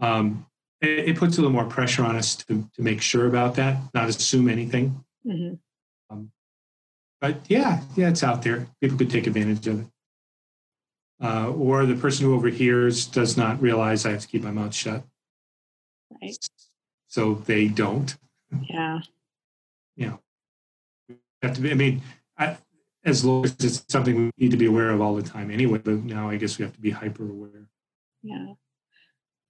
Um, 0.00 0.46
it, 0.80 1.08
it, 1.10 1.16
puts 1.16 1.38
a 1.38 1.40
little 1.40 1.52
more 1.52 1.64
pressure 1.64 2.04
on 2.04 2.16
us 2.16 2.36
to, 2.36 2.68
to 2.74 2.82
make 2.82 3.00
sure 3.00 3.26
about 3.26 3.54
that, 3.54 3.78
not 3.94 4.08
assume 4.08 4.48
anything. 4.48 5.02
Mm-hmm. 5.26 5.54
Um, 6.10 6.30
but 7.20 7.40
yeah, 7.48 7.80
yeah, 7.96 8.10
it's 8.10 8.22
out 8.22 8.42
there. 8.42 8.66
People 8.82 8.98
could 8.98 9.10
take 9.10 9.26
advantage 9.26 9.66
of 9.66 9.80
it 9.80 9.86
uh, 11.22 11.48
or 11.50 11.86
the 11.86 11.94
person 11.94 12.26
who 12.26 12.34
overhears 12.34 13.06
does 13.06 13.36
not 13.36 13.60
realize 13.60 14.04
I 14.04 14.10
have 14.10 14.20
to 14.20 14.28
keep 14.28 14.42
my 14.42 14.50
mouth 14.50 14.74
shut. 14.74 15.04
Right. 16.10 16.36
So 17.08 17.34
they 17.34 17.68
don't. 17.68 18.16
Yeah. 18.68 19.00
You 19.96 20.06
know, 20.06 20.18
have 21.42 21.54
to 21.54 21.60
be, 21.60 21.70
I 21.70 21.74
mean, 21.74 22.02
I, 22.38 22.56
as 23.04 23.24
lawyers, 23.24 23.54
it's 23.60 23.84
something 23.88 24.16
we 24.16 24.30
need 24.38 24.50
to 24.50 24.56
be 24.56 24.66
aware 24.66 24.90
of 24.90 25.00
all 25.00 25.14
the 25.14 25.22
time 25.22 25.50
anyway, 25.50 25.78
but 25.78 26.04
now 26.04 26.30
I 26.30 26.36
guess 26.36 26.58
we 26.58 26.64
have 26.64 26.74
to 26.74 26.80
be 26.80 26.90
hyper 26.90 27.28
aware. 27.28 27.68
Yeah. 28.22 28.54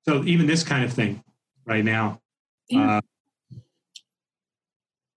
So 0.07 0.25
even 0.25 0.47
this 0.47 0.63
kind 0.63 0.85
of 0.85 0.93
thing 0.93 1.23
right 1.65 1.85
now, 1.85 2.21
yeah. 2.69 2.99
uh, 2.99 3.01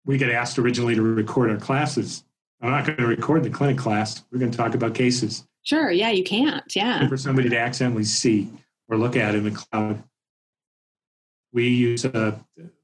we 0.05 0.17
get 0.17 0.29
asked 0.29 0.57
originally 0.59 0.95
to 0.95 1.01
record 1.01 1.49
our 1.49 1.57
classes. 1.57 2.23
I'm 2.61 2.71
not 2.71 2.85
going 2.85 2.97
to 2.97 3.07
record 3.07 3.43
the 3.43 3.49
clinic 3.49 3.77
class. 3.77 4.23
We're 4.31 4.39
going 4.39 4.51
to 4.51 4.57
talk 4.57 4.73
about 4.73 4.95
cases. 4.95 5.45
Sure. 5.63 5.91
Yeah, 5.91 6.11
you 6.11 6.23
can't. 6.23 6.63
Yeah. 6.75 7.07
For 7.09 7.17
somebody 7.17 7.49
to 7.49 7.57
accidentally 7.59 8.05
see 8.05 8.49
or 8.87 8.97
look 8.97 9.17
at 9.17 9.35
in 9.35 9.43
the 9.43 9.51
cloud. 9.51 10.01
We 11.57 11.69
use 11.69 12.05
uh, 12.05 12.37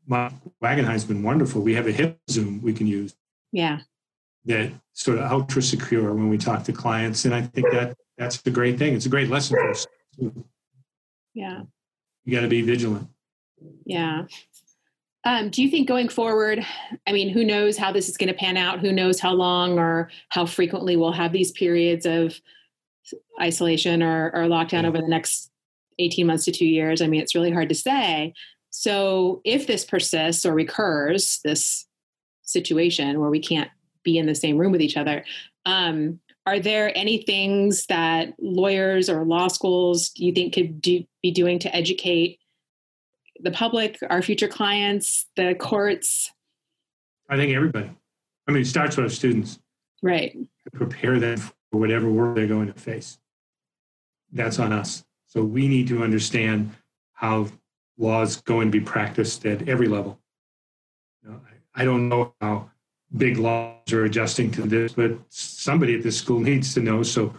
Wagenheim's 0.10 1.06
been 1.06 1.22
wonderful. 1.22 1.62
We 1.62 1.76
have 1.76 1.86
a 1.86 1.92
hip 1.92 2.18
zoom 2.28 2.60
we 2.64 2.74
can 2.74 2.88
use. 2.88 3.14
Yeah. 3.52 3.82
That 4.46 4.72
sort 4.94 5.20
of 5.20 5.32
ultra 5.32 5.62
secure 5.62 6.12
when 6.12 6.28
we 6.28 6.40
talk 6.40 6.64
to 6.64 6.74
clients, 6.74 7.26
and 7.26 7.36
I 7.36 7.44
think 7.44 7.70
that 7.70 7.96
that's 8.18 8.42
a 8.48 8.50
great 8.50 8.80
thing. 8.80 8.96
It's 8.96 9.06
a 9.06 9.10
great 9.10 9.30
lesson 9.30 9.58
for 9.58 9.70
us. 9.70 9.86
Yeah. 11.36 11.62
You 12.26 12.36
got 12.36 12.42
to 12.42 12.48
be 12.48 12.64
vigilant. 12.64 13.08
Yeah. 13.86 14.24
Um, 15.24 15.52
do 15.52 15.62
you 15.62 15.70
think 15.70 15.88
going 15.88 16.10
forward, 16.10 16.66
I 17.06 17.12
mean, 17.12 17.30
who 17.30 17.44
knows 17.44 17.78
how 17.78 17.92
this 17.92 18.10
is 18.10 18.18
going 18.18 18.30
to 18.30 18.34
pan 18.34 18.58
out? 18.58 18.80
Who 18.80 18.92
knows 18.92 19.20
how 19.20 19.34
long 19.34 19.78
or 19.78 20.10
how 20.30 20.48
frequently 20.48 20.98
we'll 20.98 21.12
have 21.12 21.32
these 21.32 21.52
periods 21.52 22.08
of 22.08 22.42
isolation 23.40 24.02
or, 24.02 24.32
or 24.34 24.48
lockdown 24.48 24.86
over 24.86 24.98
the 24.98 25.08
next 25.08 25.52
18 26.00 26.26
months 26.26 26.46
to 26.46 26.52
two 26.52 26.66
years. 26.66 27.04
I 27.04 27.08
mean, 27.08 27.22
it's 27.22 27.36
really 27.36 27.52
hard 27.52 27.70
to 27.70 27.76
say. 27.76 28.34
So, 28.76 29.40
if 29.46 29.68
this 29.68 29.86
persists 29.86 30.48
or 30.48 30.54
recurs, 30.54 31.40
this 31.44 31.86
situation 32.42 33.20
where 33.20 33.30
we 33.30 33.40
can't 33.40 33.70
be 34.02 34.18
in 34.18 34.26
the 34.26 34.34
same 34.34 34.58
room 34.58 34.72
with 34.72 34.82
each 34.82 34.98
other, 34.98 35.24
um, 35.68 36.20
are 36.48 36.60
there 36.60 36.92
any 36.98 37.22
things 37.22 37.86
that 37.86 38.34
lawyers 38.42 39.10
or 39.10 39.26
law 39.26 39.48
schools 39.48 40.10
do 40.10 40.26
you 40.26 40.34
think 40.34 40.56
could 40.56 40.82
do, 40.82 41.04
be 41.22 41.30
doing 41.30 41.60
to 41.60 41.74
educate 41.74 42.40
the 43.40 43.52
public, 43.52 44.00
our 44.10 44.24
future 44.24 44.48
clients, 44.48 45.28
the 45.36 45.54
courts? 45.54 46.32
I 47.30 47.38
think 47.38 47.56
everybody. 47.56 47.92
I 48.48 48.52
mean, 48.52 48.64
it 48.64 48.68
starts 48.68 48.98
with 48.98 49.04
our 49.04 49.10
students. 49.12 49.60
Right. 50.02 50.36
prepare 50.74 51.20
them 51.20 51.38
for 51.38 51.80
whatever 51.80 52.10
world 52.10 52.38
they're 52.38 52.48
going 52.48 52.74
to 52.74 52.80
face. 52.80 53.20
That's 54.32 54.58
on 54.58 54.74
us. 54.74 55.06
So 55.28 55.44
we 55.44 55.68
need 55.68 55.88
to 55.90 56.04
understand 56.04 56.72
how 57.14 57.50
law 57.98 58.22
is 58.22 58.38
going 58.38 58.68
to 58.68 58.72
be 58.72 58.84
practiced 58.84 59.46
at 59.46 59.68
every 59.68 59.88
level. 59.88 60.20
You 61.24 61.32
know, 61.32 61.42
I, 61.76 61.82
I 61.82 61.86
don't 61.86 62.10
know 62.10 62.34
how 62.42 62.70
big 63.16 63.38
laws 63.38 63.92
are 63.92 64.06
adjusting 64.06 64.52
to 64.52 64.64
this, 64.64 64.94
but 64.94 65.18
somebody 65.30 65.96
at 65.96 66.04
this 66.04 66.18
school 66.18 66.40
needs 66.40 66.74
to 66.74 66.80
know 66.80 67.04
so 67.04 67.34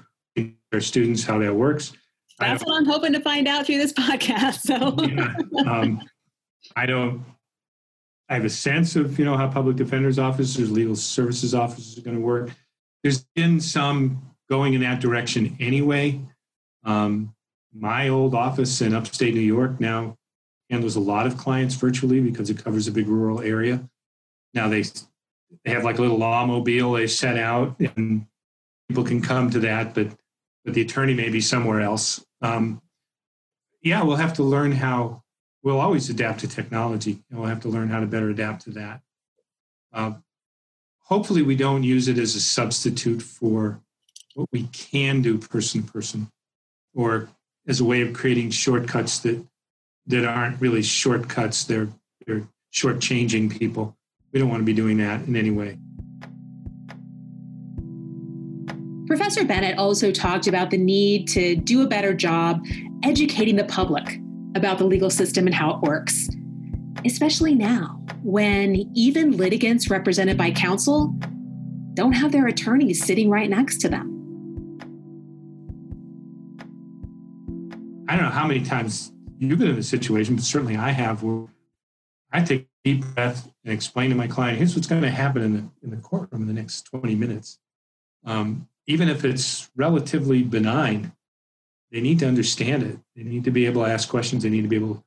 their 0.71 0.81
students 0.81 1.25
how 1.25 1.39
that 1.39 1.55
works. 1.55 1.93
That's 2.39 2.65
what 2.65 2.77
I'm 2.77 2.87
hoping 2.87 3.13
to 3.13 3.21
find 3.21 3.47
out 3.47 3.67
through 3.67 3.79
this 3.79 3.93
podcast. 3.99 4.61
So 4.61 4.95
yeah, 5.05 5.71
um, 5.71 6.03
I 6.77 6.87
don't. 6.87 7.25
I 8.29 8.35
have 8.35 8.45
a 8.45 8.51
sense 8.51 8.97
of 8.97 9.19
you 9.19 9.25
know 9.25 9.37
how 9.37 9.49
public 9.49 9.77
defenders 9.77 10.19
officers, 10.19 10.71
legal 10.71 10.97
services 10.97 11.55
officers 11.55 11.99
are 11.99 12.03
going 12.03 12.17
to 12.17 12.23
work 12.23 12.51
there's 13.05 13.23
been 13.37 13.61
some 13.61 14.35
going 14.49 14.75
in 14.75 14.81
that 14.81 15.01
direction 15.01 15.57
anyway. 15.61 16.19
Um, 16.85 17.35
my 17.73 18.09
old 18.09 18.35
office 18.35 18.81
in 18.81 18.95
upstate 18.95 19.35
New 19.35 19.41
York 19.41 19.79
now 19.79 20.17
handles 20.71 20.97
a 20.97 21.01
lot 21.01 21.27
of 21.27 21.37
clients 21.37 21.75
virtually 21.75 22.21
because 22.21 22.51
it 22.51 22.63
covers 22.63 22.89
a 22.89 22.93
big 22.93 23.09
rural 23.09 23.41
area. 23.41 23.89
Now 24.53 24.69
they 24.69 24.83
they 25.65 25.71
have 25.71 25.85
like 25.85 25.99
a 25.99 26.03
little 26.03 26.19
lawmobile 26.19 26.99
they 26.99 27.07
set 27.07 27.39
out 27.39 27.79
and 27.79 28.27
people 28.89 29.05
can 29.05 29.21
come 29.21 29.51
to 29.51 29.61
that, 29.61 29.95
but 29.95 30.09
but 30.65 30.75
the 30.75 30.81
attorney 30.81 31.15
may 31.15 31.29
be 31.29 31.41
somewhere 31.41 31.81
else. 31.81 32.25
Um, 32.41 32.81
yeah, 33.83 34.03
we'll 34.03 34.17
have 34.17 34.35
to 34.35 34.43
learn 34.43 34.73
how. 34.73 35.23
We'll 35.63 35.81
always 35.81 36.11
adapt 36.11 36.41
to 36.41 36.49
technology, 36.49 37.23
and 37.31 37.39
we'll 37.39 37.49
have 37.49 37.61
to 37.61 37.69
learn 37.69 37.89
how 37.89 38.01
to 38.01 38.07
better 38.07 38.29
adapt 38.29 38.65
to 38.65 38.71
that. 38.73 39.01
Uh, 39.95 40.13
hopefully, 41.01 41.41
we 41.41 41.57
don't 41.57 41.83
use 41.83 42.07
it 42.09 42.19
as 42.19 42.35
a 42.35 42.41
substitute 42.41 43.23
for 43.23 43.81
what 44.35 44.49
we 44.53 44.65
can 44.73 45.23
do 45.23 45.39
person 45.39 45.83
to 45.83 45.91
person 45.91 46.31
or 46.95 47.29
as 47.67 47.81
a 47.81 47.85
way 47.85 48.03
of 48.03 48.13
creating 48.13 48.51
shortcuts 48.51 49.19
that 49.21 49.45
that 50.07 50.25
aren't 50.25 50.61
really 50.61 50.83
shortcuts. 50.83 51.65
They're 51.65 51.89
they're 52.27 52.47
shortchanging 52.73 53.59
people. 53.59 53.97
We 54.33 54.41
don't 54.41 54.49
want 54.49 54.61
to 54.61 54.65
be 54.65 54.73
doing 54.73 54.99
that 54.99 55.27
in 55.27 55.37
any 55.37 55.51
way. 55.51 55.79
Professor 59.07 59.45
Bennett 59.45 59.79
also 59.79 60.11
talked 60.11 60.47
about 60.47 60.71
the 60.71 60.79
need 60.79 61.29
to 61.29 61.55
do 61.57 61.83
a 61.83 61.87
better 61.87 62.15
job 62.15 62.65
educating 63.03 63.55
the 63.57 63.65
public 63.65 64.19
about 64.57 64.79
the 64.79 64.85
legal 64.85 65.11
system 65.11 65.47
and 65.47 65.55
how 65.55 65.75
it 65.75 65.81
works, 65.83 66.29
especially 67.05 67.55
now 67.55 68.01
when 68.23 68.91
even 68.95 69.37
litigants 69.37 69.91
represented 69.91 70.39
by 70.39 70.51
counsel 70.51 71.15
don't 71.93 72.13
have 72.13 72.33
their 72.33 72.47
attorneys 72.47 73.05
sitting 73.05 73.31
right 73.31 73.51
next 73.51 73.79
to 73.79 73.89
them. 73.89 74.11
I 78.09 78.17
don't 78.17 78.25
know 78.25 78.31
how 78.31 78.47
many 78.47 78.63
times 78.63 79.13
you've 79.49 79.59
been 79.59 79.71
in 79.71 79.79
a 79.79 79.83
situation, 79.83 80.37
but 80.37 80.45
certainly 80.45 80.77
I 80.77 80.91
have, 80.91 81.23
where 81.23 81.47
I 82.33 82.43
take 82.43 82.63
a 82.63 82.67
deep 82.85 83.05
breath 83.15 83.49
and 83.65 83.73
explain 83.73 84.11
to 84.11 84.17
my 84.17 84.27
client, 84.27 84.59
here's 84.59 84.75
what's 84.75 84.87
going 84.87 85.03
to 85.03 85.11
happen 85.11 85.43
in 85.43 85.53
the, 85.53 85.65
in 85.83 85.91
the 85.91 85.97
courtroom 85.97 86.43
in 86.43 86.49
the 86.49 86.55
next 86.55 86.83
20 86.83 87.15
minutes. 87.15 87.59
Um, 88.25 88.69
even 88.87 89.09
if 89.09 89.25
it's 89.25 89.71
relatively 89.77 90.43
benign, 90.43 91.13
they 91.91 92.01
need 92.01 92.19
to 92.19 92.27
understand 92.27 92.83
it. 92.83 92.99
They 93.15 93.23
need 93.23 93.45
to 93.45 93.51
be 93.51 93.67
able 93.67 93.85
to 93.85 93.91
ask 93.91 94.09
questions. 94.09 94.43
They 94.43 94.51
need 94.51 94.63
to 94.63 94.69
be 94.69 94.77
able 94.77 94.97
to 94.97 95.05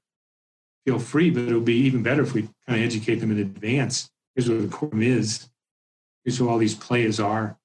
feel 0.86 1.00
free, 1.00 1.30
but 1.30 1.44
it'll 1.44 1.60
be 1.60 1.76
even 1.76 2.02
better 2.02 2.22
if 2.22 2.34
we 2.34 2.44
kind 2.66 2.80
of 2.80 2.86
educate 2.86 3.16
them 3.16 3.32
in 3.32 3.40
advance. 3.40 4.10
Here's 4.36 4.50
what 4.50 4.62
the 4.62 4.68
courtroom 4.68 5.04
is. 5.04 5.50
Here's 6.24 6.38
who 6.38 6.48
all 6.50 6.58
these 6.58 6.76
players 6.76 7.20
are. 7.20 7.58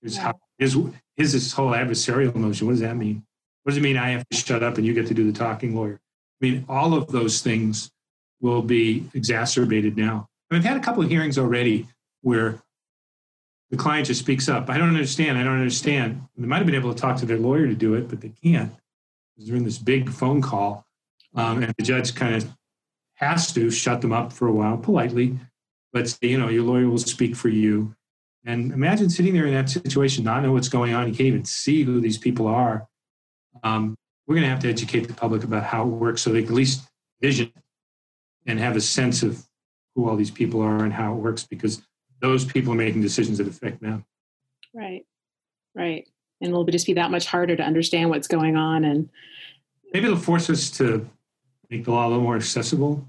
Here's 0.00 0.16
how 0.16 0.38
is 0.58 0.76
is 1.16 1.32
this 1.32 1.52
whole 1.52 1.72
adversarial 1.72 2.34
motion. 2.34 2.66
What 2.66 2.74
does 2.74 2.80
that 2.80 2.96
mean? 2.96 3.24
What 3.62 3.70
does 3.70 3.78
it 3.78 3.82
mean 3.82 3.96
I 3.96 4.10
have 4.10 4.28
to 4.28 4.36
shut 4.36 4.62
up 4.62 4.78
and 4.78 4.86
you 4.86 4.94
get 4.94 5.06
to 5.08 5.14
do 5.14 5.30
the 5.30 5.36
talking 5.36 5.74
lawyer? 5.74 6.00
I 6.40 6.46
mean, 6.46 6.64
all 6.68 6.94
of 6.94 7.08
those 7.08 7.42
things 7.42 7.90
will 8.40 8.62
be 8.62 9.06
exacerbated 9.14 9.96
now. 9.96 10.28
I 10.50 10.54
mean, 10.54 10.62
I've 10.62 10.68
had 10.68 10.76
a 10.76 10.80
couple 10.80 11.02
of 11.02 11.10
hearings 11.10 11.38
already 11.38 11.86
where 12.22 12.62
the 13.70 13.76
client 13.76 14.06
just 14.06 14.20
speaks 14.20 14.48
up. 14.48 14.68
I 14.68 14.78
don't 14.78 14.88
understand. 14.88 15.38
I 15.38 15.44
don't 15.44 15.58
understand. 15.58 16.22
They 16.36 16.46
might 16.46 16.56
have 16.56 16.66
been 16.66 16.74
able 16.74 16.92
to 16.92 17.00
talk 17.00 17.16
to 17.18 17.26
their 17.26 17.38
lawyer 17.38 17.66
to 17.66 17.74
do 17.74 17.94
it, 17.94 18.08
but 18.08 18.20
they 18.20 18.32
can't. 18.42 18.72
They're 19.36 19.56
in 19.56 19.64
this 19.64 19.78
big 19.78 20.10
phone 20.10 20.42
call, 20.42 20.84
um, 21.34 21.62
and 21.62 21.72
the 21.76 21.84
judge 21.84 22.14
kind 22.14 22.34
of 22.34 22.48
has 23.14 23.52
to 23.52 23.70
shut 23.70 24.00
them 24.00 24.12
up 24.12 24.32
for 24.32 24.48
a 24.48 24.52
while 24.52 24.76
politely, 24.76 25.38
but 25.92 26.08
say, 26.08 26.28
you 26.28 26.38
know, 26.38 26.48
your 26.48 26.64
lawyer 26.64 26.88
will 26.88 26.98
speak 26.98 27.36
for 27.36 27.48
you. 27.48 27.94
And 28.44 28.72
imagine 28.72 29.10
sitting 29.10 29.34
there 29.34 29.46
in 29.46 29.54
that 29.54 29.68
situation, 29.68 30.24
not 30.24 30.42
know 30.42 30.52
what's 30.52 30.68
going 30.68 30.94
on. 30.94 31.06
You 31.06 31.14
can't 31.14 31.26
even 31.26 31.44
see 31.44 31.82
who 31.82 32.00
these 32.00 32.18
people 32.18 32.46
are. 32.48 32.88
Um, 33.62 33.96
we're 34.30 34.36
going 34.36 34.44
to 34.44 34.50
have 34.50 34.60
to 34.60 34.70
educate 34.70 35.08
the 35.08 35.12
public 35.12 35.42
about 35.42 35.64
how 35.64 35.82
it 35.82 35.88
works 35.88 36.22
so 36.22 36.30
they 36.30 36.42
can 36.42 36.52
at 36.52 36.54
least 36.54 36.88
vision 37.20 37.52
and 38.46 38.60
have 38.60 38.76
a 38.76 38.80
sense 38.80 39.24
of 39.24 39.44
who 39.96 40.08
all 40.08 40.14
these 40.14 40.30
people 40.30 40.62
are 40.62 40.84
and 40.84 40.92
how 40.92 41.12
it 41.12 41.16
works 41.16 41.42
because 41.42 41.82
those 42.20 42.44
people 42.44 42.72
are 42.72 42.76
making 42.76 43.02
decisions 43.02 43.38
that 43.38 43.48
affect 43.48 43.82
them. 43.82 44.04
Right, 44.72 45.04
right. 45.74 46.08
And 46.40 46.50
it'll 46.50 46.64
just 46.66 46.86
be 46.86 46.92
that 46.92 47.10
much 47.10 47.26
harder 47.26 47.56
to 47.56 47.62
understand 47.64 48.08
what's 48.08 48.28
going 48.28 48.56
on. 48.56 48.84
And 48.84 49.10
maybe 49.92 50.06
it'll 50.06 50.16
force 50.16 50.48
us 50.48 50.70
to 50.78 51.10
make 51.68 51.84
the 51.84 51.90
law 51.90 52.06
a 52.06 52.10
little 52.10 52.22
more 52.22 52.36
accessible, 52.36 53.04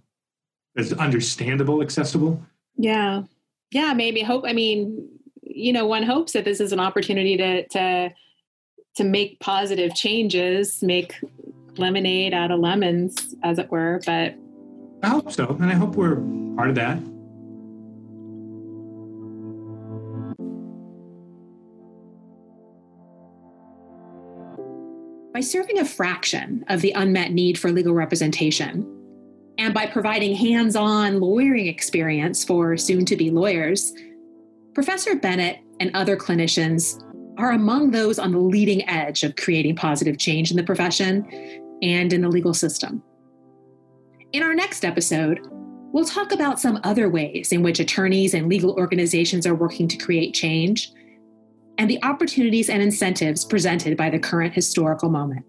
as 0.76 0.92
understandable, 0.92 1.84
accessible. 1.84 2.42
Yeah, 2.78 3.22
yeah. 3.70 3.94
Maybe 3.94 4.24
hope. 4.24 4.44
I 4.48 4.54
mean, 4.54 5.08
you 5.44 5.72
know, 5.72 5.86
one 5.86 6.02
hopes 6.02 6.32
that 6.32 6.46
this 6.46 6.60
is 6.60 6.72
an 6.72 6.80
opportunity 6.80 7.38
to 7.38 7.68
to 7.68 8.12
to 8.96 9.04
make 9.04 9.40
positive 9.40 9.96
changes, 9.96 10.82
make 10.84 11.16
lemonade 11.78 12.34
out 12.34 12.52
of 12.52 12.60
lemons, 12.60 13.36
as 13.44 13.58
it 13.58 13.72
were. 13.72 14.02
But 14.06 14.36
I 15.04 15.10
hope 15.10 15.32
so, 15.32 15.48
and 15.48 15.66
I 15.66 15.74
hope 15.74 15.96
we're 15.96 16.18
part 16.56 16.70
of 16.70 16.76
that. 16.76 17.00
By 25.34 25.40
serving 25.40 25.80
a 25.80 25.86
fraction 25.86 26.66
of 26.68 26.82
the 26.82 26.92
unmet 26.92 27.32
need 27.32 27.58
for 27.58 27.72
legal 27.72 27.94
representation, 27.94 28.86
and 29.58 29.74
by 29.74 29.88
providing 29.88 30.36
hands 30.36 30.76
on 30.76 31.20
lawyering 31.20 31.68
experience 31.68 32.44
for 32.44 32.76
soon 32.78 33.06
to 33.06 33.16
be 33.16 33.32
lawyers, 33.32 33.94
Professor 34.74 35.16
Bennett 35.16 35.60
and 35.80 35.92
other 35.96 36.18
clinicians 36.18 37.02
are 37.42 37.52
among 37.52 37.92
those 37.92 38.20
on 38.20 38.32
the 38.32 38.40
leading 38.40 38.88
edge 38.88 39.24
of 39.24 39.36
creating 39.36 39.76
positive 39.76 40.18
change 40.18 40.52
in 40.52 40.58
the 40.58 40.64
profession 40.64 41.26
and 41.82 42.14
in 42.14 42.22
the 42.22 42.30
legal 42.30 42.54
system. 42.54 43.02
In 44.32 44.44
our 44.44 44.54
next 44.54 44.86
episode, 44.86 45.40
we'll 45.92 46.06
talk 46.06 46.32
about 46.32 46.60
some 46.60 46.80
other 46.84 47.10
ways 47.10 47.52
in 47.52 47.64
which 47.64 47.80
attorneys 47.80 48.36
and 48.36 48.48
legal 48.48 48.76
organizations 48.76 49.48
are 49.48 49.56
working 49.56 49.88
to 49.88 49.98
create 49.98 50.36
change 50.36 50.92
and 51.80 51.90
the 51.90 52.02
opportunities 52.04 52.70
and 52.70 52.84
incentives 52.84 53.44
presented 53.44 53.98
by 53.98 54.10
the 54.10 54.20
current 54.20 54.54
historical 54.54 55.10
moment. 55.10 55.46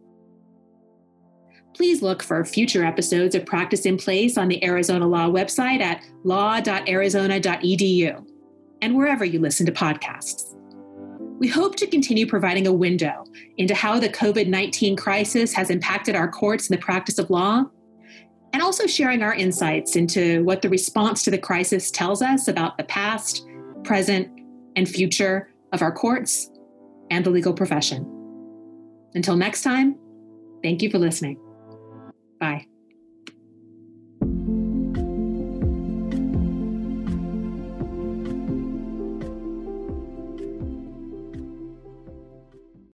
Please 1.74 2.00
look 2.00 2.22
for 2.22 2.42
future 2.44 2.84
episodes 2.84 3.34
of 3.34 3.44
Practice 3.44 3.84
in 3.84 3.98
Place 3.98 4.38
on 4.38 4.48
the 4.48 4.64
Arizona 4.64 5.06
Law 5.06 5.28
website 5.28 5.80
at 5.80 6.02
law.arizona.edu 6.24 8.26
and 8.80 8.96
wherever 8.96 9.24
you 9.24 9.38
listen 9.38 9.66
to 9.66 9.72
podcasts. 9.72 10.54
We 11.42 11.48
hope 11.48 11.74
to 11.78 11.88
continue 11.88 12.24
providing 12.24 12.68
a 12.68 12.72
window 12.72 13.24
into 13.56 13.74
how 13.74 13.98
the 13.98 14.08
COVID 14.08 14.46
19 14.46 14.94
crisis 14.94 15.52
has 15.54 15.70
impacted 15.70 16.14
our 16.14 16.30
courts 16.30 16.70
and 16.70 16.78
the 16.78 16.80
practice 16.80 17.18
of 17.18 17.30
law, 17.30 17.64
and 18.52 18.62
also 18.62 18.86
sharing 18.86 19.24
our 19.24 19.34
insights 19.34 19.96
into 19.96 20.44
what 20.44 20.62
the 20.62 20.68
response 20.68 21.24
to 21.24 21.32
the 21.32 21.38
crisis 21.38 21.90
tells 21.90 22.22
us 22.22 22.46
about 22.46 22.78
the 22.78 22.84
past, 22.84 23.44
present, 23.82 24.28
and 24.76 24.88
future 24.88 25.52
of 25.72 25.82
our 25.82 25.90
courts 25.90 26.48
and 27.10 27.26
the 27.26 27.30
legal 27.30 27.54
profession. 27.54 28.06
Until 29.14 29.34
next 29.34 29.62
time, 29.62 29.96
thank 30.62 30.80
you 30.80 30.90
for 30.90 31.00
listening. 31.00 31.40
Bye. 32.38 32.71